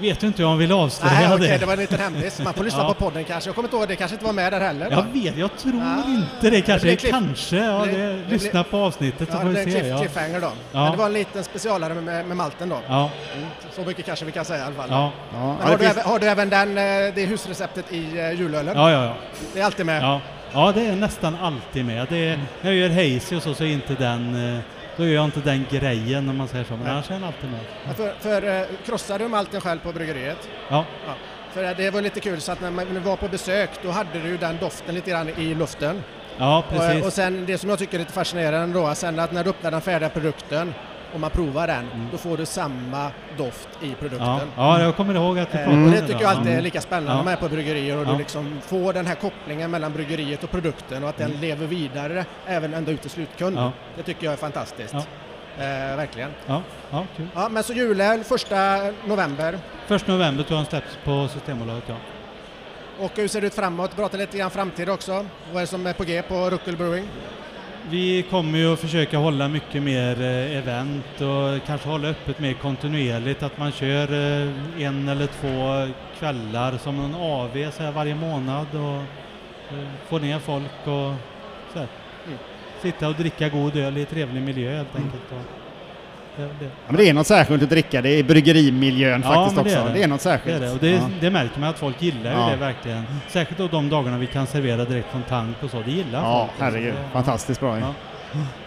Vet 0.00 0.20
du 0.20 0.26
inte 0.26 0.44
om 0.44 0.50
jag 0.50 0.56
vill 0.58 0.72
avslöja 0.72 1.28
Nej, 1.36 1.48
det? 1.48 1.58
det 1.58 1.66
var 1.66 1.72
en 1.72 1.78
liten 1.78 2.00
hemlis. 2.00 2.40
Man 2.44 2.54
får 2.54 2.64
lyssna 2.64 2.80
Ja. 2.82 2.88
på 2.88 2.94
podden 2.94 3.24
kanske. 3.24 3.48
Jag 3.48 3.54
kommer 3.54 3.66
inte 3.68 3.76
ihåg, 3.76 3.88
det 3.88 3.96
kanske 3.96 4.14
inte 4.14 4.24
var 4.26 4.32
med 4.32 4.52
där 4.52 4.60
heller. 4.60 4.90
Jag 4.90 5.04
vet, 5.22 5.36
jag 5.36 5.56
tror 5.56 5.82
Ah, 5.82 6.08
inte 6.10 6.50
det 6.50 6.60
kanske. 6.60 6.96
klipp- 6.96 7.10
kanske, 7.12 7.56
ja, 7.56 7.84
det- 7.84 7.90
det, 7.92 8.06
det 8.12 8.30
lyssna 8.30 8.64
på 8.64 8.76
avsnittet 8.78 9.28
så 9.30 9.36
Ja, 9.36 9.40
får 9.40 9.48
det 9.48 9.54
vi 9.54 9.60
är 9.60 9.64
en 9.66 9.72
se. 9.72 9.78
cliff, 9.80 9.90
Ja. 9.92 9.98
cliffhanger 9.98 10.40
då. 10.40 10.46
Ja. 10.72 10.82
Men 10.82 10.90
det 10.92 10.98
var 10.98 11.06
en 11.06 11.12
liten 11.12 11.44
specialare 11.44 11.94
med, 11.94 12.26
med 12.26 12.36
malten 12.36 12.68
då. 12.68 12.78
Ja, 12.88 13.10
Mm, 13.36 13.48
Så 13.72 13.80
mycket 13.82 14.06
kanske 14.06 14.24
vi 14.24 14.32
kan 14.32 14.44
säga 14.44 14.58
i 14.60 14.66
alla 14.66 14.74
fall. 14.74 14.88
ja, 14.90 15.12
Ja, 15.32 15.38
Men 15.38 15.42
ja, 15.42 15.56
har, 15.62 15.70
det 15.70 15.76
du 15.76 15.78
finns, 15.84 15.92
även, 15.96 16.04
har 16.10 16.18
du 16.18 16.26
även 16.26 16.48
den, 16.48 16.68
eh, 16.78 17.14
det 17.14 17.26
husreceptet 17.26 17.92
i 17.92 18.18
eh, 18.18 18.32
julölen? 18.32 18.76
ja, 18.76 18.90
ja, 18.90 19.04
ja. 19.04 19.14
Det 19.54 19.60
är 19.60 19.64
alltid 19.64 19.86
med? 19.86 20.02
Ja, 20.02 20.20
ja 20.52 20.72
det 20.74 20.86
är 20.86 20.96
nästan 20.96 21.36
alltid 21.42 21.84
med. 21.84 22.06
Det 22.10 22.28
är, 22.28 22.40
när 22.62 22.72
jag 22.72 22.74
gör 22.74 22.88
hazy 23.14 23.36
och 23.36 23.42
så, 23.42 23.54
så 23.54 23.64
är 23.64 23.68
inte 23.68 23.94
den, 23.94 24.54
eh, 24.56 24.60
då 24.98 25.04
gör 25.04 25.14
jag 25.14 25.24
inte 25.24 25.40
den 25.40 25.66
grejen 25.70 26.28
om 26.28 26.36
man 26.36 26.48
säger 26.48 26.64
så, 26.64 26.72
men 26.72 26.82
Nej. 26.82 26.92
annars 26.92 27.10
är 27.10 27.14
den 27.14 27.24
alltid 27.24 27.50
med. 27.50 27.60
Ja, 27.88 27.94
För, 27.94 28.14
för 28.20 28.60
eh, 28.60 28.66
krossar 28.86 29.18
du 29.18 29.28
malten 29.28 29.60
själv 29.60 29.78
på 29.78 29.92
bryggeriet? 29.92 30.48
Ja, 30.68 30.84
Ja. 31.06 31.14
För 31.52 31.64
eh, 31.64 31.70
det 31.76 31.90
var 31.90 32.00
lite 32.02 32.20
kul 32.20 32.40
så 32.40 32.52
att 32.52 32.60
när 32.60 32.70
man 32.70 33.02
var 33.02 33.16
på 33.16 33.28
besök 33.28 33.70
då 33.82 33.90
hade 33.90 34.18
du 34.22 34.36
den 34.36 34.58
doften 34.60 34.94
lite 34.94 35.10
grann 35.10 35.28
i 35.28 35.54
luften. 35.54 36.02
ja 36.38 36.58
Och, 36.58 36.68
precis. 36.68 37.04
och 37.06 37.12
sen 37.12 37.46
det 37.46 37.58
som 37.58 37.70
jag 37.70 37.78
tycker 37.78 37.94
är 37.94 37.98
lite 37.98 38.12
fascinerande 38.12 38.78
då, 38.80 38.94
sen 38.94 39.18
att 39.18 39.32
när 39.32 39.44
du 39.44 39.50
öppnar 39.50 39.70
den 39.70 39.80
färdiga 39.80 40.08
produkten 40.08 40.74
och 41.14 41.20
man 41.20 41.30
provar 41.30 41.66
den, 41.66 42.08
då 42.12 42.18
får 42.18 42.36
du 42.36 42.46
samma 42.46 43.10
doft 43.38 43.68
i 43.82 43.94
produkten. 43.94 44.26
ja, 44.28 44.40
ja, 44.56 44.82
jag 44.82 44.96
kommer 44.96 45.14
ihåg 45.14 45.38
att 45.38 45.54
vi 45.54 45.58
Eh, 45.58 45.64
pratade 45.64 45.80
och 45.82 45.86
om 45.86 45.90
det 45.90 46.00
tycker 46.00 46.20
jag 46.22 46.30
alltid 46.30 46.52
är 46.52 46.60
lika 46.60 46.80
spännande 46.80 47.12
Ja. 47.12 47.22
med 47.22 47.40
på 47.40 47.48
bryggerier 47.48 47.96
och 47.96 48.06
Ja. 48.06 48.12
du 48.12 48.18
liksom 48.18 48.60
får 48.66 48.92
den 48.92 49.06
här 49.06 49.14
kopplingen 49.14 49.70
mellan 49.70 49.92
bryggeriet 49.92 50.44
och 50.44 50.50
produkten 50.50 51.02
och 51.02 51.08
att 51.08 51.16
den 51.16 51.30
lever 51.30 51.66
vidare 51.66 52.24
även 52.46 52.74
ända 52.74 52.92
ut 52.92 53.00
till 53.00 53.10
slutkund. 53.10 53.58
Mm. 53.58 53.64
Ja. 53.64 53.72
Det 53.96 54.02
tycker 54.02 54.24
jag 54.24 54.32
är 54.32 54.36
fantastiskt. 54.36 54.94
Eh, 54.94 55.96
verkligen. 55.96 56.30
Ja, 56.46 56.62
ja, 56.90 57.04
kul. 57.16 57.26
Ja, 57.34 57.48
men 57.48 57.62
så 57.62 57.72
julöl 57.72 58.24
första 58.24 58.56
november. 59.06 59.58
Först 59.86 60.06
november 60.06 60.44
tror 60.44 60.56
jag 60.58 60.64
den 60.66 60.70
släpps 60.70 60.98
på 61.04 61.28
Systembolaget, 61.28 61.84
ja. 61.86 61.94
Och 63.00 63.12
hur 63.14 63.28
ser 63.28 63.40
det 63.40 63.46
ut 63.46 63.54
framåt? 63.54 63.96
Prata 63.96 64.16
lite 64.16 64.38
grann 64.38 64.50
framtid 64.50 64.88
också. 64.88 65.12
Vad 65.52 65.56
är 65.56 65.60
det 65.60 65.66
som 65.66 65.86
är 65.86 65.92
på 65.92 66.04
G 66.04 66.22
på 66.28 66.50
Ruckel 66.50 66.76
Brewing? 66.76 67.08
Vi 67.90 68.22
kommer 68.30 68.58
ju 68.58 68.72
att 68.72 68.78
försöka 68.80 69.18
hålla 69.18 69.48
mycket 69.48 69.82
mer 69.82 70.22
eh, 70.22 70.56
event 70.56 71.20
och 71.20 71.66
kanske 71.66 71.88
hålla 71.88 72.08
öppet 72.08 72.38
mer 72.40 72.52
kontinuerligt, 72.52 73.42
att 73.42 73.58
man 73.58 73.72
kör 73.72 74.12
eh, 74.12 74.82
en 74.82 75.08
eller 75.08 75.26
två 75.26 75.92
kvällar 76.18 76.78
som 76.78 77.00
en 77.00 77.14
AV 77.14 77.70
så 77.70 77.82
här 77.82 77.92
varje 77.92 78.14
månad 78.14 78.66
och 78.74 78.96
eh, 79.76 79.88
få 80.08 80.18
ner 80.18 80.38
folk 80.38 80.80
och 80.80 81.14
så 81.72 81.78
här. 81.78 81.88
Mm. 82.26 82.38
sitta 82.82 83.08
och 83.08 83.14
dricka 83.14 83.48
god 83.48 83.76
öl 83.76 83.98
i 83.98 84.04
trevlig 84.04 84.42
miljö 84.42 84.76
helt 84.76 84.96
enkelt. 84.96 85.32
Och, 85.32 85.67
det, 86.38 86.42
det, 86.58 86.64
ja, 86.64 86.70
men 86.86 86.96
det 86.96 87.08
är 87.08 87.14
något 87.14 87.26
särskilt 87.26 87.62
att 87.62 87.70
dricka, 87.70 88.02
det 88.02 88.08
är 88.10 88.22
bryggerimiljön 88.22 89.22
Ja, 89.24 89.34
faktiskt 89.34 89.56
men 89.56 89.64
det 89.64 89.70
också. 89.70 89.82
är 89.82 89.88
det. 89.88 89.98
Det 89.98 90.02
är 90.04 90.08
något 90.08 90.22
det, 90.24 90.30
är 90.30 90.36
särskilt. 90.38 90.60
det. 90.60 90.70
Och 90.70 90.78
det, 90.78 90.90
ja. 90.90 91.10
det 91.20 91.30
märker 91.30 91.60
man 91.60 91.68
att 91.68 91.78
folk 91.78 92.02
gillar 92.02 92.30
ju 92.32 92.38
Ja. 92.40 92.48
det 92.50 92.56
verkligen. 92.56 93.04
Särskilt 93.28 93.58
då 93.58 93.68
de 93.68 93.88
dagarna 93.88 94.18
vi 94.18 94.26
kan 94.26 94.46
servera 94.46 94.84
direkt 94.84 95.10
från 95.10 95.22
tank 95.22 95.56
och 95.62 95.70
så, 95.70 95.82
det 95.84 95.90
gillar 95.90 96.22
ja, 96.22 96.48
folk. 96.58 96.60
herregud. 96.72 96.94
Det- 96.94 97.12
Fantastiskt 97.12 97.60
bra 97.60 97.74
ju. 97.76 97.80
Ja. 97.82 97.94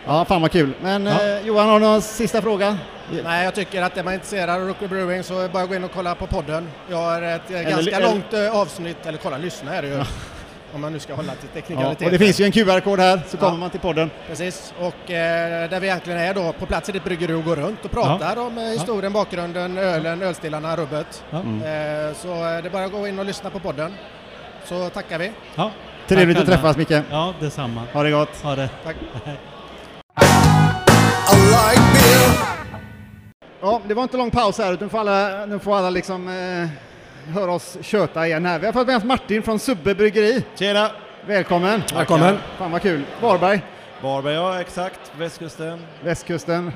Ja, 0.06 0.26
fan 0.26 0.42
vad 0.42 0.52
kul. 0.52 0.74
Men 0.82 1.06
Ja. 1.06 1.12
eh, 1.38 1.46
Johan, 1.48 1.68
har 1.70 1.80
du 1.80 1.86
någon 1.86 2.02
sista 2.02 2.42
fråga? 2.42 2.78
Nej, 3.24 3.44
jag 3.46 3.56
tycker 3.56 3.82
att 3.82 3.98
är 3.98 4.04
man 4.04 4.14
intresserad 4.14 4.50
av 4.50 4.62
Ruckel 4.68 4.88
Brewing 4.90 5.24
så 5.24 5.48
bara 5.54 5.66
gå 5.66 5.76
in 5.76 5.84
och 5.84 5.92
kolla 5.94 6.16
på 6.16 6.28
podden. 6.28 6.68
Jag 6.90 6.98
har 6.98 7.22
ett 7.22 7.52
eh, 7.52 7.62
ganska 7.62 7.96
eller- 7.98 8.08
långt 8.08 8.34
eh, 8.34 8.56
avsnitt, 8.62 9.06
eller 9.06 9.18
kolla, 9.18 9.38
lyssna 9.38 9.76
är 9.76 9.82
det 9.82 9.88
ju. 9.88 10.04
Om 10.74 10.82
man 10.82 10.94
nu 10.94 11.00
ska 11.00 11.14
hålla 11.14 11.34
till 11.36 11.50
Ja, 11.54 11.62
teknikaliteter. 11.62 12.06
och 12.06 12.12
det 12.12 12.18
finns 12.20 12.40
ju 12.40 12.46
en 12.46 12.52
QR-kod 12.52 13.00
här, 13.00 13.22
så 13.28 13.38
Ja. 13.38 13.40
kommer 13.46 13.58
man 13.58 13.70
till 13.70 13.80
podden. 13.80 14.10
Precis, 14.28 14.74
och 14.80 15.12
eh, 15.12 15.70
där 15.70 15.80
vi 15.80 15.88
egentligen 15.88 16.20
är 16.20 16.34
då 16.34 16.54
på 16.54 16.66
plats 16.66 16.90
i 16.90 16.92
ditt 16.92 17.04
bryggeri 17.04 17.34
och 17.34 17.44
går 17.44 17.56
runt 17.56 17.86
och 17.86 17.92
pratar 17.92 18.38
om 18.40 18.58
eh, 18.58 18.64
historien, 18.64 19.14
bakgrunden, 19.14 19.78
ölen, 19.78 20.22
ölstilarna, 20.22 20.76
rubbet. 20.76 21.24
Ja. 21.30 21.40
Mm. 21.40 21.62
Eh, 22.08 22.14
så 22.16 22.28
eh, 22.34 22.42
det 22.42 22.68
är 22.68 22.70
bara 22.70 22.86
att 22.86 22.92
gå 22.92 23.08
in 23.08 23.20
och 23.20 23.26
lyssna 23.26 23.50
på 23.50 23.60
podden. 23.60 23.94
Så 24.66 24.90
tackar 24.90 25.20
vi. 25.20 25.32
Ja. 25.56 25.72
Trevligt 26.08 26.38
Tack 26.38 26.48
att 26.48 26.54
träffas 26.54 26.78
Micke. 26.78 26.92
Ja, 27.12 27.34
detsamma. 27.40 27.82
Ha 27.94 28.04
det 28.04 28.12
gott. 28.12 28.42
Ha 28.44 28.56
det. 28.56 28.70
Tack. 28.84 28.96
Like. 31.34 31.82
Ja, 33.62 33.82
det 33.88 33.94
var 33.94 34.04
inte 34.04 34.18
lång 34.18 34.32
paus 34.32 34.58
här, 34.58 34.74
utan 34.74 34.90
får 34.90 35.00
alla, 35.00 35.46
nu 35.46 35.60
får 35.60 35.78
alla 35.78 35.90
liksom 35.90 36.28
eh, 36.28 36.70
höra 37.28 37.52
oss 37.52 37.78
köta 37.82 38.28
igen 38.28 38.46
här. 38.46 38.60
Vi 38.60 38.66
har 38.66 38.74
fått 38.74 38.88
med 38.88 38.98
oss 38.98 39.04
Martin 39.04 39.44
från 39.44 39.60
Subbe 39.60 39.96
Bryggeri. 39.96 40.44
Tjena! 40.56 40.92
Välkommen! 41.26 41.84
Välkommen. 41.94 42.38
Fan 42.58 42.72
vad 42.72 42.82
kul. 42.82 43.04
Varberg, 43.22 43.62
Varberg, 44.02 44.34
ja 44.34 44.62
exakt. 44.62 45.00
Västkusten. 45.18 45.80
västkusten. 46.04 46.72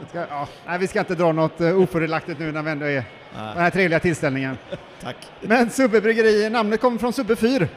Vi 0.00 0.08
ska, 0.08 0.18
ja, 0.30 0.48
nej, 0.66 0.78
vi 0.78 0.86
ska 0.86 1.00
inte 1.00 1.14
dra 1.14 1.32
något 1.32 1.60
uh, 1.60 1.82
ofördelaktigt 1.82 2.38
nu 2.40 2.52
när 2.52 2.62
vi 2.62 2.70
ändå 2.70 2.86
är 2.86 3.00
på 3.00 3.54
den 3.54 3.62
här 3.62 3.70
trevliga 3.70 4.00
tillställningen. 4.00 4.58
Tack. 5.02 5.16
Men 5.40 5.70
Subbe 5.70 6.00
Bryggeri, 6.00 6.50
namnet 6.50 6.80
kommer 6.80 6.98
från 6.98 7.12
Subbe 7.12 7.36
fyr. 7.36 7.68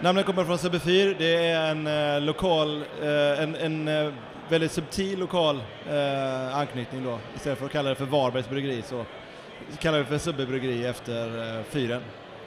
Namnet 0.00 0.26
kommer 0.26 0.44
från 0.44 0.58
Subbe 0.58 0.78
fyr. 0.78 1.16
Det 1.18 1.46
är 1.46 1.70
en 1.70 1.86
eh, 1.86 2.20
lokal, 2.20 2.84
eh, 3.02 3.42
en, 3.42 3.54
en 3.54 3.88
eh, 3.88 4.12
väldigt 4.48 4.72
subtil 4.72 5.18
lokal 5.18 5.62
eh, 5.90 6.56
anknytning 6.56 7.04
då. 7.04 7.18
Istället 7.36 7.58
för 7.58 7.66
att 7.66 7.72
kalla 7.72 7.88
det 7.88 7.94
för 7.94 8.04
Varbergs 8.04 8.48
bryggeri 8.48 8.82
så 8.86 9.04
kallar 9.78 9.98
vi 9.98 10.04
för 10.04 10.18
Subbe 10.18 10.86
efter 10.88 11.56
eh, 11.58 11.64
fyren. 11.64 12.02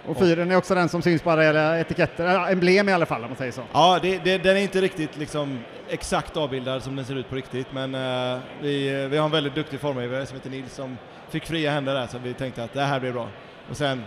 Och 0.08 0.18
fyren 0.18 0.52
är 0.52 0.56
också 0.56 0.76
den 0.76 0.90
som 0.90 1.02
syns 1.02 1.22
på 1.22 1.32
alla 1.32 1.80
etiketter, 1.80 2.52
emblem 2.52 2.90
i 2.90 2.94
alla 2.94 3.06
fall 3.06 3.24
om 3.24 3.30
man 3.30 3.38
säger 3.38 3.52
så. 3.52 3.62
Ja, 3.74 4.00
det, 4.02 4.18
det, 4.24 4.38
den 4.38 4.58
är 4.58 4.62
inte 4.62 4.82
riktigt 4.82 5.18
liksom 5.18 5.60
exakt 5.90 6.38
avbildad 6.38 6.84
som 6.84 6.96
den 6.96 7.06
ser 7.06 7.16
ut 7.16 7.30
på 7.30 7.36
riktigt, 7.36 7.68
men 7.74 7.96
eh, 7.96 8.40
vi, 8.62 9.08
vi 9.12 9.18
har 9.18 9.26
en 9.26 9.32
väldigt 9.32 9.56
duktig 9.56 9.80
formgivare 9.80 10.26
som 10.26 10.38
heter 10.38 10.50
Nils 10.50 10.74
som 10.74 10.98
fick 11.30 11.46
fria 11.46 11.72
händer 11.72 11.94
där, 11.94 12.08
så 12.08 12.18
vi 12.18 12.34
tänkte 12.34 12.64
att 12.64 12.74
det 12.74 12.82
här 12.82 13.00
blir 13.00 13.12
bra. 13.12 13.28
Och 13.70 13.78
sen, 13.78 14.04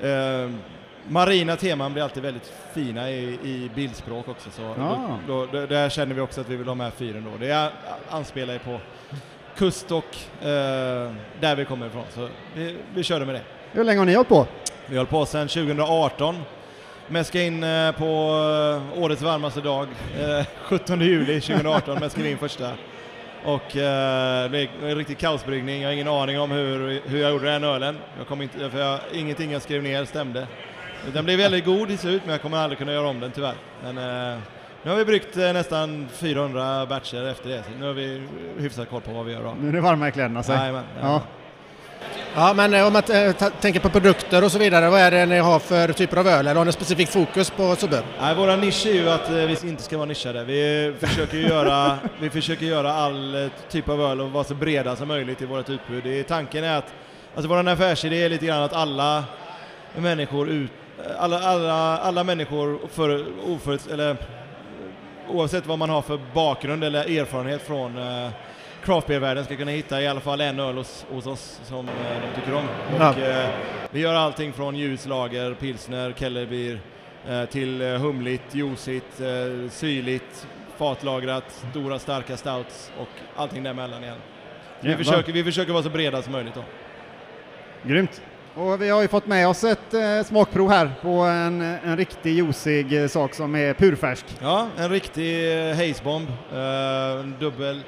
eh, 0.00 0.50
marina 1.08 1.56
teman 1.56 1.92
blir 1.92 2.02
alltid 2.02 2.22
väldigt 2.22 2.52
fina 2.74 3.10
i, 3.10 3.38
i 3.42 3.70
bildspråk 3.74 4.28
också, 4.28 4.50
så 4.50 4.62
Ja. 4.78 5.18
då, 5.26 5.46
då, 5.52 5.66
där 5.66 5.88
känner 5.88 6.14
vi 6.14 6.20
också 6.20 6.40
att 6.40 6.48
vi 6.48 6.56
vill 6.56 6.68
ha 6.68 6.74
med 6.74 6.92
fyren 6.92 7.24
då. 7.32 7.46
Det 7.46 7.70
anspelar 8.10 8.52
ju 8.52 8.58
på 8.58 8.80
kust 9.56 9.92
och 9.92 10.16
eh, 10.46 11.12
där 11.40 11.56
vi 11.56 11.64
kommer 11.64 11.86
ifrån, 11.86 12.04
så 12.14 12.28
vi, 12.54 12.76
vi 12.94 13.02
körde 13.02 13.24
med 13.26 13.34
det. 13.34 13.42
Hur 13.72 13.84
länge 13.84 13.98
har 13.98 14.06
ni 14.06 14.14
hållit 14.14 14.28
på? 14.28 14.46
Vi 14.86 14.96
höll 14.96 15.06
på 15.06 15.26
sedan 15.26 15.48
2018. 15.48 16.36
Mäska 17.08 17.42
in 17.42 17.64
eh, 17.64 17.92
på 17.92 18.04
eh, 18.94 19.02
årets 19.02 19.22
varmaste 19.22 19.60
dag, 19.60 19.88
eh, 20.20 20.46
17 20.62 21.00
juli 21.00 21.40
2018 21.40 21.98
mäskade 22.00 22.24
vi 22.24 22.30
in 22.30 22.38
första. 22.38 22.70
Och 23.44 23.76
eh, 23.76 24.42
det 24.42 24.48
blev 24.48 24.68
en 24.90 24.96
riktig 24.96 25.18
kaosbryggning, 25.18 25.82
jag 25.82 25.88
har 25.88 25.92
ingen 25.92 26.08
aning 26.08 26.40
om 26.40 26.50
hur, 26.50 27.00
hur 27.06 27.20
jag 27.20 27.30
gjorde 27.30 27.46
den 27.46 27.64
ölen. 27.64 27.98
Jag 28.18 28.26
kom 28.26 28.42
inte, 28.42 28.70
för 28.70 28.78
jag, 28.80 29.00
ingenting 29.12 29.52
jag 29.52 29.62
skrev 29.62 29.82
ner 29.82 30.04
stämde. 30.04 30.46
Den 31.12 31.24
blev 31.24 31.38
väldigt 31.38 31.64
god 31.64 31.90
i 31.90 31.96
slut 31.96 32.22
men 32.24 32.32
jag 32.32 32.42
kommer 32.42 32.58
aldrig 32.58 32.78
kunna 32.78 32.92
göra 32.92 33.08
om 33.08 33.20
den 33.20 33.30
tyvärr. 33.30 33.54
Men, 33.82 33.98
eh, 33.98 34.38
nu 34.82 34.90
har 34.90 34.98
vi 34.98 35.04
bryggt 35.04 35.36
eh, 35.36 35.52
nästan 35.52 36.08
400 36.12 36.86
batcher 36.86 37.24
efter 37.26 37.48
det, 37.48 37.62
så 37.62 37.70
nu 37.80 37.86
har 37.86 37.92
vi 37.92 38.22
hyfsat 38.58 38.90
koll 38.90 39.00
på 39.00 39.10
vad 39.12 39.24
vi 39.26 39.32
gör 39.32 39.44
av. 39.44 39.56
Nu 39.62 39.68
är 39.68 39.72
det 39.72 39.80
varma 39.80 40.08
i 40.08 40.12
kläderna. 40.12 40.42
Så. 40.42 40.52
Jajamän, 40.52 40.84
Ja. 40.94 41.00
jajamän. 41.02 41.22
Ja, 42.34 42.52
men 42.56 42.74
eh, 42.74 42.86
om 42.86 42.92
man 42.92 43.02
eh, 43.12 43.32
tänker 43.60 43.80
på 43.80 43.88
produkter 43.88 44.44
och 44.44 44.52
så 44.52 44.58
vidare, 44.58 44.90
vad 44.90 45.00
är 45.00 45.10
det 45.10 45.26
ni 45.26 45.38
har 45.38 45.58
för 45.58 45.92
typer 45.92 46.16
av 46.16 46.28
öl? 46.28 46.46
Eller 46.46 46.54
har 46.54 46.64
ni 46.64 46.72
specifik 46.72 47.08
fokus 47.08 47.50
på 47.50 47.76
Subbe? 47.76 48.02
Nej, 48.20 48.34
våra 48.34 48.56
nisch 48.56 48.86
är 48.86 48.92
ju 48.94 49.08
att 49.10 49.30
vi 49.30 49.68
inte 49.68 49.82
ska 49.82 49.96
vara 49.96 50.06
nischade. 50.06 50.44
Vi 50.44 50.94
försöker 51.00 51.36
ju 51.36 51.46
göra, 51.48 51.98
vi 52.20 52.30
försöker 52.30 52.66
göra 52.66 52.92
all 52.92 53.50
typ 53.70 53.88
av 53.88 54.00
öl 54.02 54.20
och 54.20 54.30
vara 54.30 54.44
så 54.44 54.54
breda 54.54 54.96
som 54.96 55.08
möjligt 55.08 55.42
i 55.42 55.46
vårt 55.46 55.68
utbud. 55.70 56.04
Det 56.04 56.20
är, 56.20 56.22
tanken 56.22 56.64
är 56.64 56.78
att, 56.78 56.94
alltså 57.34 57.48
vår 57.48 57.68
affärsidé 57.68 58.22
är 58.24 58.28
lite 58.28 58.46
grann 58.46 58.62
att 58.62 58.72
alla 58.72 59.24
människor 59.96 60.48
ut, 60.48 60.70
alla, 61.18 61.38
alla, 61.40 61.98
alla 61.98 62.24
människor 62.24 62.78
för, 62.92 63.24
oföruts, 63.46 63.86
eller 63.86 64.16
oavsett 65.32 65.66
vad 65.66 65.78
man 65.78 65.90
har 65.90 66.02
för 66.02 66.20
bakgrund 66.34 66.84
eller 66.84 67.18
erfarenhet 67.20 67.62
från 67.62 67.98
eh, 67.98 68.30
craft 68.84 69.06
beer-världen 69.06 69.44
ska 69.44 69.56
kunna 69.56 69.70
hitta 69.70 70.02
i 70.02 70.08
alla 70.08 70.20
fall 70.20 70.40
en 70.40 70.60
öl 70.60 70.76
hos, 70.76 71.06
hos 71.10 71.26
oss 71.26 71.60
som 71.64 71.88
eh, 71.88 71.94
de 71.94 72.40
tycker 72.40 72.54
om. 72.54 72.64
Ja. 72.98 73.10
Och, 73.10 73.18
eh, 73.18 73.50
vi 73.90 74.00
gör 74.00 74.14
allting 74.14 74.52
från 74.52 74.76
ljus, 74.76 75.06
lager, 75.06 75.54
pilsner, 75.54 76.14
kellerbier 76.18 76.80
eh, 77.28 77.44
till 77.44 77.82
eh, 77.82 77.88
humligt, 77.88 78.54
juicigt, 78.54 79.20
eh, 79.20 79.70
syrligt, 79.70 80.46
fatlagrat, 80.76 81.64
stora 81.70 81.98
starka 81.98 82.36
stouts 82.36 82.92
och 82.98 83.08
allting 83.36 83.62
däremellan 83.62 84.04
igen. 84.04 84.18
Vi 84.80 84.96
försöker, 84.96 85.32
vi 85.32 85.44
försöker 85.44 85.72
vara 85.72 85.82
så 85.82 85.90
breda 85.90 86.22
som 86.22 86.32
möjligt 86.32 86.54
då. 86.54 86.64
Grymt. 87.82 88.22
Och 88.54 88.82
vi 88.82 88.88
har 88.90 89.02
ju 89.02 89.08
fått 89.08 89.26
med 89.26 89.48
oss 89.48 89.64
ett 89.64 89.94
eh, 89.94 90.22
smakprov 90.24 90.70
här 90.70 90.90
på 91.02 91.10
en, 91.10 91.60
en 91.62 91.96
riktig 91.96 92.32
juicig 92.36 93.02
eh, 93.02 93.08
sak 93.08 93.34
som 93.34 93.54
är 93.54 93.74
purfärsk. 93.74 94.24
Ja, 94.42 94.66
en 94.78 94.90
riktig 94.90 95.52
eh, 95.70 95.76
hazebomb, 95.76 96.28
eh, 96.52 97.20
en 97.20 97.34
dubbel, 97.40 97.80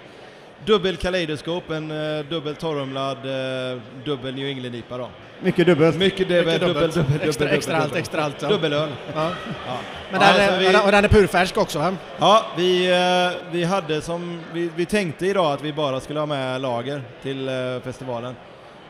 dubbel 0.65 0.97
kaleidoskop, 0.97 1.71
en 1.71 1.91
eh, 1.91 2.25
dubbel 2.25 2.55
torrumlad, 2.57 3.17
eh, 3.17 3.79
dubbel 4.05 4.35
New 4.35 4.47
England-IPA 4.49 4.99
då. 4.99 5.09
Mycket 5.43 5.67
dubbelt. 5.67 5.97
Mycket 5.97 6.29
dubbel, 6.29 6.45
Mycket 6.47 6.61
dubbel, 6.61 6.75
dubbelt. 6.75 6.95
dubbel, 6.95 7.13
dubbel, 7.19 7.29
Extra- 7.29 7.39
dubbel, 7.45 7.57
extra 7.59 7.77
allt, 7.77 7.85
dubbel. 7.85 7.99
extra 8.01 8.25
allt, 8.25 8.43
ja. 8.43 8.49
Dubbelöl. 8.49 8.89
Ja. 9.15 9.31
Ja. 9.67 9.77
Men 10.13 10.21
Ja, 10.21 10.27
den, 10.27 10.29
alltså 10.29 10.43
är, 10.43 10.59
vi- 10.83 10.87
och 10.87 10.93
den 10.93 11.05
är 11.05 11.09
purfärsk 11.09 11.57
också 11.57 11.79
va? 11.79 11.97
Ja, 12.19 12.47
vi, 12.57 12.91
eh, 12.93 13.53
vi 13.53 13.65
hade 13.65 14.01
som, 14.01 14.41
vi, 14.53 14.71
vi 14.77 14.87
tänkte 14.87 15.27
idag 15.27 15.53
att 15.53 15.63
vi 15.63 15.73
bara 15.73 16.01
skulle 16.01 16.19
ha 16.21 16.27
med 16.27 16.61
lager 16.61 17.03
till 17.23 17.49
eh, 17.49 17.55
festivalen. 17.85 18.37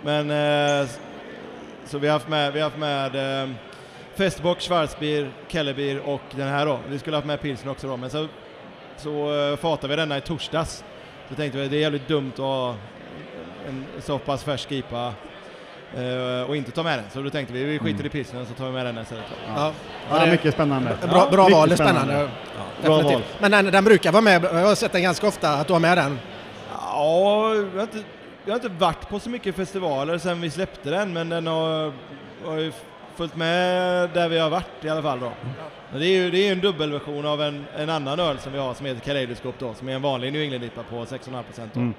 Men, 0.03 0.31
eh, 0.31 0.87
så 1.87 1.99
vi 1.99 2.07
har 2.07 2.13
haft 2.13 2.29
med, 2.29 2.53
vi 2.53 2.61
har 2.61 2.71
haft 2.71 2.79
med 2.79 3.43
eh, 3.43 3.49
Festbock, 4.15 4.61
Schwarzbier, 4.61 5.31
Kellerbier 5.49 6.01
och 6.09 6.21
den 6.31 6.49
här 6.49 6.67
då. 6.67 6.79
Vi 6.89 6.99
skulle 6.99 7.17
ha 7.17 7.19
haft 7.19 7.27
med 7.27 7.41
pilsner 7.41 7.71
också 7.73 7.89
då, 7.89 7.97
men 7.97 8.11
så, 8.11 8.27
så 8.97 9.35
eh, 9.51 9.57
fatade 9.57 9.89
vi 9.89 9.97
denna 9.97 10.17
i 10.19 10.21
torsdags. 10.21 10.85
Så 11.29 11.35
tänkte 11.35 11.59
vi 11.59 11.65
att 11.65 11.71
det 11.71 11.77
är 11.77 11.81
jävligt 11.81 12.09
dumt 12.09 12.33
att 12.35 12.39
ha 12.39 12.75
en 13.69 13.85
så 14.03 14.19
pass 14.19 14.45
färsk 14.45 14.73
IPA 14.73 15.13
eh, 15.97 16.43
och 16.49 16.57
inte 16.57 16.71
ta 16.71 16.83
med 16.83 16.99
den. 16.99 17.05
Så 17.13 17.21
då 17.23 17.31
tänkte 17.31 17.55
vi, 17.55 17.65
vi 17.65 17.79
skiter 17.79 18.07
i 18.07 18.09
pilsnern 18.09 18.47
så 18.47 18.55
tar 18.55 18.67
vi 18.67 18.73
med 18.73 18.87
den 18.87 18.99
istället. 18.99 19.25
Ja. 19.57 19.73
Ja, 20.11 20.25
det- 20.25 20.31
mycket 20.31 20.55
spännande. 20.55 20.97
Bra, 21.11 21.29
bra 21.31 21.49
val, 21.49 21.69
det 21.69 21.75
är 21.75 21.77
spännande. 21.77 22.29
Bra 22.83 22.97
Definitivt. 22.97 23.13
val. 23.13 23.23
Men 23.41 23.51
den, 23.51 23.65
den 23.65 23.85
brukar 23.85 24.13
vara 24.13 24.23
med, 24.23 24.45
jag 24.45 24.51
har 24.67 24.75
sett 24.75 24.93
den 24.93 25.03
ganska 25.03 25.27
ofta, 25.29 25.51
att 25.55 25.67
du 25.67 25.73
har 25.73 25.81
med 25.81 25.99
den. 25.99 26.19
Ja, 26.81 27.51
jag 28.45 28.53
har, 28.53 28.57
inte, 28.57 28.69
varit 28.69 29.09
på 29.09 29.21
så 29.21 29.31
mycket 29.31 29.55
festivaler 29.55 30.19
sen 30.19 30.41
vi 30.41 30.51
släppte 30.51 30.91
den, 30.91 31.13
men 31.13 31.29
den 31.29 31.47
har, 31.47 31.93
har 32.45 32.59
ju 32.59 32.73
följt 33.17 33.37
med 33.37 34.11
där 34.11 34.29
vi 34.29 34.39
har 34.39 34.51
varit 34.51 34.85
i 34.85 34.89
alla 34.89 35.03
fall 35.03 35.21
då. 35.21 35.33
Men 35.91 36.01
Det 36.01 36.07
är 36.07 36.23
ju 36.23 36.31
det 36.31 36.49
är 36.49 36.53
en 36.53 36.61
dubbelversion 36.61 37.27
av 37.27 37.43
en, 37.43 37.65
en 37.77 37.91
annan 37.91 38.21
öl 38.21 38.39
som 38.39 38.53
vi 38.53 38.59
har 38.59 38.75
som 38.75 38.87
heter 38.87 39.01
Kaleidoskop 39.01 39.55
då, 39.59 39.75
som 39.75 39.89
är 39.89 39.93
en 39.93 40.03
vanlig 40.03 40.33
New 40.33 40.43
England-IPA 40.43 40.83
på 40.91 40.97
6,5 41.05 41.43
procent. 41.43 41.77
Mm. 41.77 41.95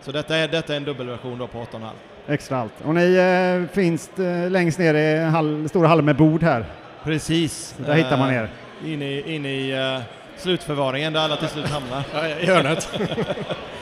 Så 0.00 0.12
detta 0.12 0.36
är, 0.36 0.48
detta 0.48 0.72
är 0.72 0.76
en 0.76 0.84
dubbelversion 0.84 1.38
då 1.38 1.46
på 1.46 1.58
8,5. 1.58 1.90
Extra 2.26 2.58
allt. 2.58 2.72
Och 2.84 2.94
ni 2.94 3.14
eh, 3.14 3.74
finns 3.74 4.18
eh, 4.18 4.50
längst 4.50 4.78
ner 4.78 4.94
i 4.94 5.24
hall, 5.24 5.68
stora 5.68 5.88
hallen 5.88 6.04
med 6.04 6.16
bord 6.16 6.42
här. 6.42 6.64
Precis. 7.04 7.74
Där 7.86 7.94
hittar 7.94 8.16
man 8.16 8.34
er. 8.34 8.42
Eh, 8.82 8.92
Inne 8.92 9.04
i, 9.04 9.34
inne 9.34 9.48
i 9.48 9.70
eh, 9.70 10.00
slutförvaringen 10.36 11.12
där 11.12 11.20
alla 11.20 11.36
till 11.36 11.48
slut 11.48 11.66
hamnar. 11.66 12.04
I 12.40 12.46
hörnet. 12.46 12.88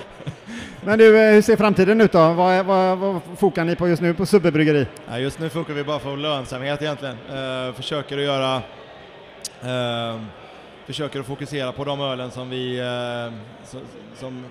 Men 0.87 0.99
du, 0.99 1.19
eh, 1.19 1.33
hur 1.33 1.43
ser 1.43 1.57
framtiden 1.57 2.01
ut 2.01 2.13
då? 2.13 2.33
Vad, 2.33 2.67
vad, 2.67 2.99
vad 2.99 3.21
fokar 3.37 3.65
ni 3.65 3.77
på 3.77 3.89
just 3.89 4.03
nu 4.03 4.15
på 4.15 4.27
Subbe 4.27 4.53
Bryggeri? 4.53 4.87
Ja, 5.09 5.19
just 5.19 5.39
nu 5.39 5.49
funkar 5.49 5.75
vi 5.75 5.85
bara 5.85 5.99
för 5.99 6.17
lönsamhet 6.17 6.83
egentligen. 6.83 7.17
Eh, 7.29 7.75
försöker 7.75 8.19
att 8.19 8.25
göra 8.25 8.57
eh, 9.63 10.21
försöker 10.87 11.21
att 11.21 11.27
fokusera 11.27 11.73
på 11.73 11.85
de 11.85 12.01
ölen 12.01 12.31
som 12.31 12.51
vi 12.51 12.79
eh, 12.79 13.33
som, 13.65 13.81
som, 14.17 14.45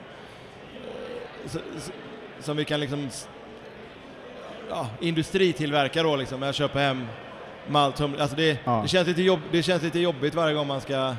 som 2.40 2.58
vi 2.58 2.66
kan 2.66 2.80
liksom 2.80 3.10
ja, 4.70 4.88
industritillverka 5.00 6.04
då 6.04 6.16
liksom. 6.16 6.42
Jag 6.42 6.56
köper 6.56 6.80
hem 6.80 7.08
malt, 7.68 8.02
alltså 8.02 8.36
det, 8.36 8.58
Ja. 8.64 8.80
det, 8.84 8.88
känns 8.88 9.08
lite 9.08 9.22
jobb, 9.22 9.40
det 9.52 9.64
känns 9.64 9.84
lite 9.84 10.00
jobbigt 10.00 10.36
varje 10.36 10.56
gång 10.56 10.68
man 10.68 10.82
ska 10.82 11.16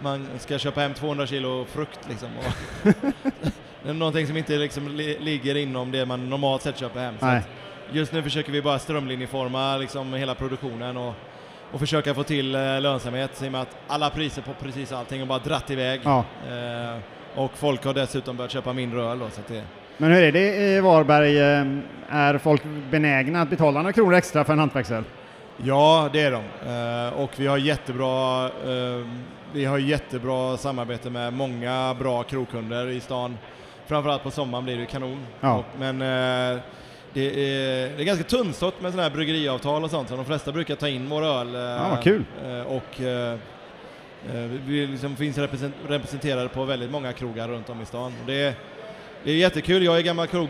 man 0.00 0.26
ska 0.38 0.58
köpa 0.58 0.80
hem 0.80 0.94
200 0.94 1.26
kilo 1.26 1.64
frukt 1.64 2.00
liksom. 2.08 2.28
Någonting 3.92 4.26
som 4.26 4.36
inte 4.36 4.56
liksom 4.56 4.88
li, 4.88 5.18
ligger 5.20 5.54
inom 5.56 5.90
det 5.92 6.06
man 6.06 6.30
normalt 6.30 6.62
sett 6.62 6.78
köper 6.78 7.00
hem. 7.00 7.14
Nej. 7.20 7.42
just 7.92 8.12
nu 8.12 8.22
försöker 8.22 8.52
vi 8.52 8.62
bara 8.62 8.78
strömlinjeforma 8.78 9.76
liksom 9.76 10.14
hela 10.14 10.34
produktionen 10.34 10.96
och, 10.96 11.14
och 11.72 11.80
försöka 11.80 12.14
få 12.14 12.22
till 12.22 12.54
eh, 12.54 12.80
lönsamhet 12.80 13.42
i 13.42 13.48
och 13.48 13.52
med 13.52 13.60
att 13.62 13.76
alla 13.86 14.10
priser 14.10 14.42
på 14.42 14.50
precis 14.62 14.92
allting 14.92 15.20
har 15.20 15.26
bara 15.26 15.38
dratt 15.38 15.70
iväg. 15.70 16.00
Ja. 16.04 16.24
Eh, 16.48 16.98
och 17.34 17.50
folk 17.54 17.84
har 17.84 17.94
dessutom 17.94 18.36
börjat 18.36 18.50
köpa 18.52 18.72
mindre 18.72 19.02
öl 19.02 19.18
då, 19.18 19.30
så 19.30 19.40
det, 19.48 19.62
Men 19.96 20.12
hur 20.12 20.22
är 20.22 20.32
det 20.32 20.56
i 20.56 20.80
Varberg? 20.80 21.38
eh, 21.38 21.66
Är 22.10 22.38
folk 22.38 22.62
benägna 22.90 23.42
att 23.42 23.50
betala 23.50 23.78
några 23.82 23.92
kronor 23.92 24.14
extra 24.14 24.44
för 24.44 24.52
en 24.52 24.58
hantverksöl? 24.58 25.04
Ja, 25.56 26.10
det 26.12 26.20
är 26.20 26.30
de. 26.30 26.42
Eh, 27.08 27.20
och 27.20 27.30
vi 27.36 27.46
har 27.46 27.58
jättebra, 27.58 28.44
eh, 28.46 29.06
vi 29.52 29.64
har 29.64 29.78
jättebra 29.78 30.56
samarbete 30.56 31.10
med 31.10 31.32
många 31.32 31.96
bra 31.98 32.22
krogkunder 32.22 32.88
i 32.88 33.00
stan. 33.00 33.38
Framförallt 33.88 34.22
på 34.22 34.30
sommaren 34.30 34.64
blir 34.64 34.76
det 34.76 34.86
kanon. 34.86 35.26
Ja. 35.40 35.64
Men 35.78 36.02
eh, 36.02 36.60
det, 37.12 37.26
är, 37.26 37.96
det 37.96 38.02
är 38.02 38.04
ganska 38.04 38.24
tunnsått 38.24 38.80
med 38.80 38.92
sådana 38.92 39.08
här 39.08 39.14
bryggeriavtal 39.16 39.84
och 39.84 39.90
sånt, 39.90 40.08
så 40.08 40.16
de 40.16 40.24
flesta 40.24 40.52
brukar 40.52 40.74
ta 40.74 40.88
in 40.88 41.08
vår 41.08 41.22
öl. 41.24 41.54
eh, 41.54 41.60
Ja, 41.60 41.88
vad 41.90 42.02
kul. 42.02 42.24
eh, 42.44 42.60
och 42.60 43.00
eh, 43.00 43.32
eh, 44.34 44.50
vi 44.66 44.86
liksom 44.86 45.16
finns 45.16 45.38
represent, 45.38 45.74
representerade 45.88 46.48
på 46.48 46.64
väldigt 46.64 46.90
många 46.90 47.12
krogar 47.12 47.48
runt 47.48 47.68
om 47.70 47.82
i 47.82 47.86
stan. 47.86 48.12
Och 48.20 48.26
det, 48.26 48.34
är, 48.34 48.54
det 49.24 49.30
är 49.30 49.36
jättekul. 49.36 49.82
Jag 49.84 49.96
är 49.98 50.02
gammal 50.02 50.26
krog, 50.26 50.48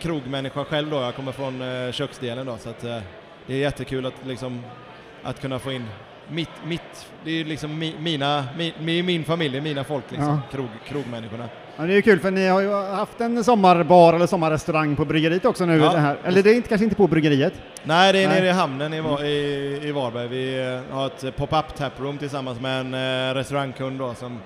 krogmänniska 0.00 0.64
själv 0.64 0.90
då. 0.90 0.96
Jag 0.96 1.14
kommer 1.14 1.32
från 1.32 1.62
köksdelen 1.92 2.46
då, 2.46 2.56
så 2.58 2.68
att 2.70 2.80
det 3.46 3.52
är 3.54 3.56
jättekul 3.58 4.06
att, 4.06 4.14
liksom, 4.26 4.62
att 5.22 5.40
kunna 5.40 5.58
få 5.58 5.72
in 5.72 5.84
mitt, 6.28 6.50
mitt 6.66 7.06
det 7.24 7.30
är 7.40 7.44
liksom 7.44 7.78
mi, 7.78 7.94
mina, 7.98 8.44
mi, 8.78 9.02
min 9.02 9.24
familj, 9.24 9.60
mina 9.60 9.84
folk 9.84 10.04
liksom, 10.10 10.28
Ja. 10.28 10.40
krog, 10.56 10.68
krogmänniskorna. 10.88 11.48
Ja, 11.76 11.84
det 11.84 11.92
är 11.92 11.96
ju 11.96 12.02
kul 12.02 12.20
för 12.20 12.30
ni 12.30 12.46
har 12.48 12.60
ju 12.60 12.72
haft 12.72 13.20
en 13.20 13.44
sommarbar 13.44 14.14
eller 14.14 14.26
sommarrestaurang 14.26 14.96
på 14.96 15.04
bryggeriet 15.04 15.44
också 15.44 15.66
nu. 15.66 15.76
Ja. 15.76 15.92
Det 15.92 15.98
här. 15.98 16.16
Eller 16.24 16.42
det 16.42 16.50
är 16.50 16.54
inte, 16.54 16.68
kanske 16.68 16.84
inte 16.84 16.96
på 16.96 17.06
bryggeriet? 17.06 17.52
Nej, 17.84 18.12
det 18.12 18.22
är 18.22 18.28
Nej. 18.28 18.40
nere 18.40 18.48
i 18.48 18.52
hamnen 18.52 18.94
i, 18.94 18.96
i, 19.26 19.80
i 19.88 19.92
Varberg. 19.92 20.28
Vi 20.28 20.72
eh, 20.90 20.94
har 20.96 21.06
ett 21.06 21.36
pop-up 21.36 21.74
taproom 21.76 22.18
tillsammans 22.18 22.60
med 22.60 22.80
en 22.80 22.94
eh, 22.94 23.34
restaurangkund 23.34 23.98
då, 23.98 24.14
som 24.14 24.38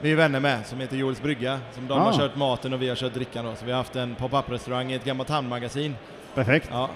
vi 0.00 0.12
är 0.12 0.16
vänner 0.16 0.40
med, 0.40 0.66
som 0.66 0.80
heter 0.80 0.96
Joels 0.96 1.22
Brygga. 1.22 1.58
Som 1.74 1.86
de 1.88 1.98
Ah. 1.98 2.02
har 2.02 2.12
kört 2.12 2.36
maten 2.36 2.72
och 2.72 2.82
vi 2.82 2.88
har 2.88 2.96
kört 2.96 3.14
drickan 3.14 3.44
då. 3.44 3.54
Så 3.54 3.64
vi 3.64 3.70
har 3.70 3.78
haft 3.78 3.96
en 3.96 4.14
pop-up 4.14 4.50
restaurang 4.52 4.92
i 4.92 4.94
ett 4.94 5.04
gammalt 5.04 5.28
hamnmagasin. 5.30 5.94
Perfekt. 6.34 6.68
Ja, 6.72 6.88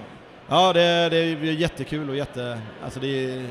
ja 0.49 0.73
det, 0.73 1.09
det 1.09 1.17
är 1.17 1.35
jättekul 1.43 2.09
och 2.09 2.15
jätte... 2.15 2.59
Alltså 2.83 2.99
det 2.99 3.07
är, 3.25 3.43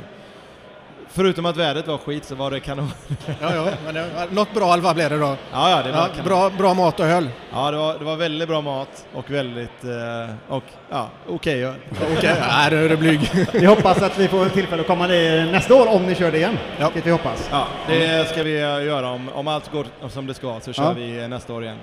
Förutom 1.11 1.47
att 1.47 1.57
vädret 1.57 1.87
var 1.87 1.99
skit 1.99 2.25
så 2.25 2.35
var 2.35 2.51
det 2.51 2.61
kanon. 2.61 2.91
Ja, 3.41 3.55
ja, 3.55 3.69
men 3.85 3.95
det, 3.95 4.07
något 4.31 4.55
bra 4.55 4.81
fall 4.83 4.95
blev 4.95 5.11
det 5.11 5.19
då. 5.19 5.37
Ja, 5.53 5.71
ja, 5.71 5.83
det 5.83 5.93
var 5.93 6.11
Ja, 6.17 6.23
bra, 6.25 6.51
bra 6.51 6.75
mat 6.75 7.01
och 7.01 7.07
öl. 7.07 7.29
Ja, 7.53 7.71
det 7.71 7.77
var, 7.77 7.99
det 7.99 8.05
var 8.05 8.17
väldigt 8.17 8.49
bra 8.49 8.61
mat 8.61 9.07
och 9.15 9.31
väldigt... 9.31 9.85
Eh, 9.85 10.55
och 10.55 10.65
ja, 10.91 11.09
okej 11.29 11.65
öl. 11.65 11.75
Okej, 12.19 12.35
nej, 12.41 12.71
du 12.71 12.77
är 12.77 12.97
blyg. 12.97 13.31
Vi 13.53 13.67
hoppas 13.67 14.03
att 14.03 14.19
vi 14.19 14.29
får 14.29 14.49
tillfälle 14.49 14.81
att 14.81 14.87
komma 14.89 15.07
ner 15.07 15.53
nästa 15.53 15.75
år 15.75 15.95
om 15.95 16.07
ni 16.07 16.15
kör 16.15 16.31
det 16.33 16.39
igen. 16.39 16.59
Ja. 16.79 16.87
Vilket 16.89 17.07
vi 17.07 17.11
hoppas. 17.11 17.49
Ja, 17.51 17.67
det 17.89 18.29
ska 18.29 18.43
vi 18.43 18.55
eh, 18.55 18.85
göra. 18.87 19.11
Om, 19.11 19.29
om 19.35 19.49
allt 19.49 19.73
går 19.73 19.87
som 20.09 20.27
det 20.27 20.35
ska 20.35 20.61
så 20.61 20.73
kör 20.73 20.85
Ja. 20.85 20.93
vi 20.93 21.23
eh, 21.23 21.29
nästa 21.29 21.53
år 21.53 21.65
igen. 21.65 21.77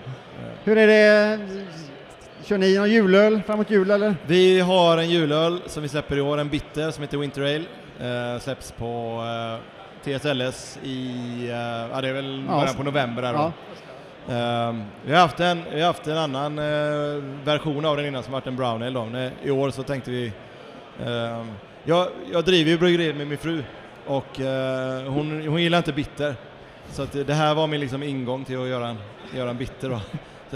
Hur 0.63 0.77
är 0.77 0.87
det? 0.87 1.39
Kör 2.43 2.57
ni 2.57 2.77
någon 2.77 2.89
julöl 2.91 3.41
framåt 3.45 3.69
jul 3.69 3.91
eller? 3.91 4.15
Vi 4.27 4.59
har 4.59 4.97
en 4.97 5.09
julöl 5.09 5.59
som 5.65 5.83
vi 5.83 5.89
släpper 5.89 6.17
i 6.17 6.21
år, 6.21 6.37
en 6.37 6.49
bitter 6.49 6.91
som 6.91 7.01
heter 7.01 7.17
Winter 7.17 7.41
Ale. 7.41 7.63
Eh, 7.99 8.39
släpps 8.39 8.71
på 8.71 9.23
eh, 9.25 10.17
TSLS 10.17 10.79
i, 10.83 11.07
eh, 11.49 11.55
ja 11.95 12.01
det 12.01 12.07
är 12.09 12.13
väl 12.13 12.43
Ja, 12.47 12.51
början 12.51 12.65
s- 12.69 12.75
på 12.75 12.83
november 12.83 13.21
där. 13.21 13.33
Ja. 13.33 13.51
Ehm, 14.29 14.83
vi, 15.05 15.13
har 15.13 15.19
haft 15.21 15.39
en, 15.39 15.61
vi 15.73 15.79
har 15.81 15.87
haft 15.87 16.07
en 16.07 16.17
annan 16.17 16.59
eh, 16.59 17.23
version 17.43 17.85
av 17.85 17.97
den 17.97 18.05
innan 18.05 18.23
som 18.23 18.33
varit 18.33 18.47
en 18.47 18.55
brown 18.55 18.83
ale. 18.83 19.05
Men 19.11 19.31
I 19.43 19.51
år 19.51 19.69
så 19.69 19.83
tänkte 19.83 20.11
vi... 20.11 20.31
ehm, 21.05 21.51
jag, 21.83 22.07
jag 22.31 22.43
driver 22.45 22.71
ju 22.71 22.77
bryggeriet 22.77 23.15
med 23.15 23.27
min 23.27 23.37
fru 23.37 23.63
och 24.05 24.39
eh, 24.41 25.03
hon, 25.11 25.47
hon 25.47 25.61
gillar 25.61 25.77
inte 25.77 25.93
bitter. 25.93 26.35
Så 26.91 27.05
det 27.25 27.33
här 27.33 27.55
var 27.55 27.67
min 27.67 27.79
liksom 27.79 28.03
ingång 28.03 28.45
till 28.45 28.61
att 28.61 28.67
göra 28.67 28.87
en, 28.87 28.97
göra 29.35 29.49
en 29.49 29.57
bitter 29.57 29.89
då. 29.89 29.99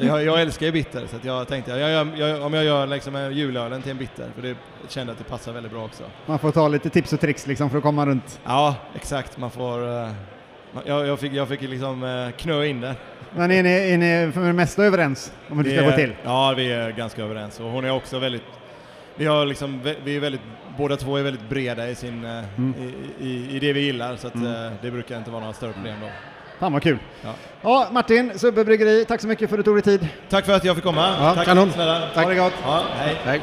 Jag, 0.02 0.24
jag 0.24 0.42
älskar 0.42 0.66
ju 0.66 0.72
bitter 0.72 1.08
så 1.08 1.16
jag 1.22 1.48
tänkte 1.48 1.72
jag, 1.72 2.18
jag, 2.18 2.42
om 2.42 2.54
jag 2.54 2.64
gör 2.66 2.88
liksom 2.88 3.16
en 3.16 3.34
julölen 3.34 3.82
till 3.82 3.92
en 3.92 3.98
bitter, 3.98 4.28
för 4.36 4.42
det 4.42 4.56
kände 4.88 5.12
att 5.12 5.18
det 5.18 5.24
passar 5.24 5.52
väldigt 5.54 5.72
bra 5.72 5.86
också. 5.86 6.04
Man 6.26 6.40
får 6.40 6.52
ta 6.52 6.68
lite 6.68 6.90
tips 6.90 7.14
och 7.14 7.20
tricks 7.20 7.48
liksom 7.48 7.70
för 7.70 7.78
att 7.78 7.84
komma 7.84 8.06
runt. 8.06 8.40
Ja, 8.46 8.76
exakt. 8.96 9.38
Man 9.38 9.52
får... 9.52 9.88
eh, 10.04 10.12
jag, 10.86 11.08
jag, 11.08 11.20
fick, 11.20 11.34
jag 11.34 11.48
fick 11.48 11.62
liksom 11.62 12.04
uh, 12.04 12.32
knö 12.32 12.66
in 12.66 12.82
det. 12.82 12.96
Men 13.36 13.52
är 13.52 13.64
ni, 13.64 13.70
är 13.70 13.98
ni 13.98 14.32
för 14.32 14.42
det 14.42 14.54
mesta 14.54 14.84
överens 14.84 15.34
om 15.50 15.58
hur 15.58 15.64
det 15.64 15.78
ska 15.78 15.90
gå 15.90 15.96
till? 15.96 16.16
Ja, 16.24 16.54
vi 16.58 16.72
är 16.72 16.92
ganska 16.92 17.24
överens. 17.24 17.60
Och 17.60 17.66
hon 17.70 17.86
är 17.86 17.92
också 17.92 18.20
väldigt... 18.20 18.44
Vi, 19.16 19.26
har 19.26 19.46
liksom, 19.46 19.82
vi 20.04 20.16
är 20.16 20.20
väldigt, 20.20 20.42
båda 20.78 20.98
två 20.98 21.18
är 21.18 21.24
väldigt 21.24 21.50
breda 21.50 21.90
i, 21.90 21.96
sin, 21.96 22.26
eh, 22.26 22.44
Mm. 22.58 22.74
i, 23.20 23.28
i, 23.28 23.56
i 23.56 23.60
det 23.60 23.74
vi 23.74 23.80
gillar, 23.80 24.16
så 24.16 24.28
att, 24.28 24.36
Mm. 24.36 24.66
eh, 24.66 24.72
det 24.82 24.92
brukar 24.92 25.18
inte 25.18 25.32
vara 25.32 25.40
några 25.42 25.54
större 25.54 25.74
problem 25.74 25.96
då. 26.02 26.08
Fan 26.60 26.74
vad 26.74 26.84
kul. 26.84 26.98
Ja. 27.24 27.30
Ja, 27.62 27.88
Martin, 27.91 28.32
Subbe 28.39 28.65
Bryggeri, 28.65 29.06
tack 29.06 29.22
så 29.22 29.28
mycket 29.28 29.50
för 29.50 29.58
att 29.58 29.65
du 29.65 29.72
tog 29.72 29.76
dig 29.84 30.00
tid. 30.00 30.08
Tack 30.30 30.45
för 30.45 30.54
att 30.54 30.63
jag 30.65 30.76
fick 30.76 30.86
komma. 30.86 31.15
Ja, 31.19 31.36
Tack 31.36 31.45
kanon. 31.45 31.72
snälla. 31.72 32.00
Ha 32.15 32.30
det 32.30 32.36
gott. 32.36 32.54
Ja, 32.65 32.84
hej. 32.98 33.15
Hej. 33.26 33.41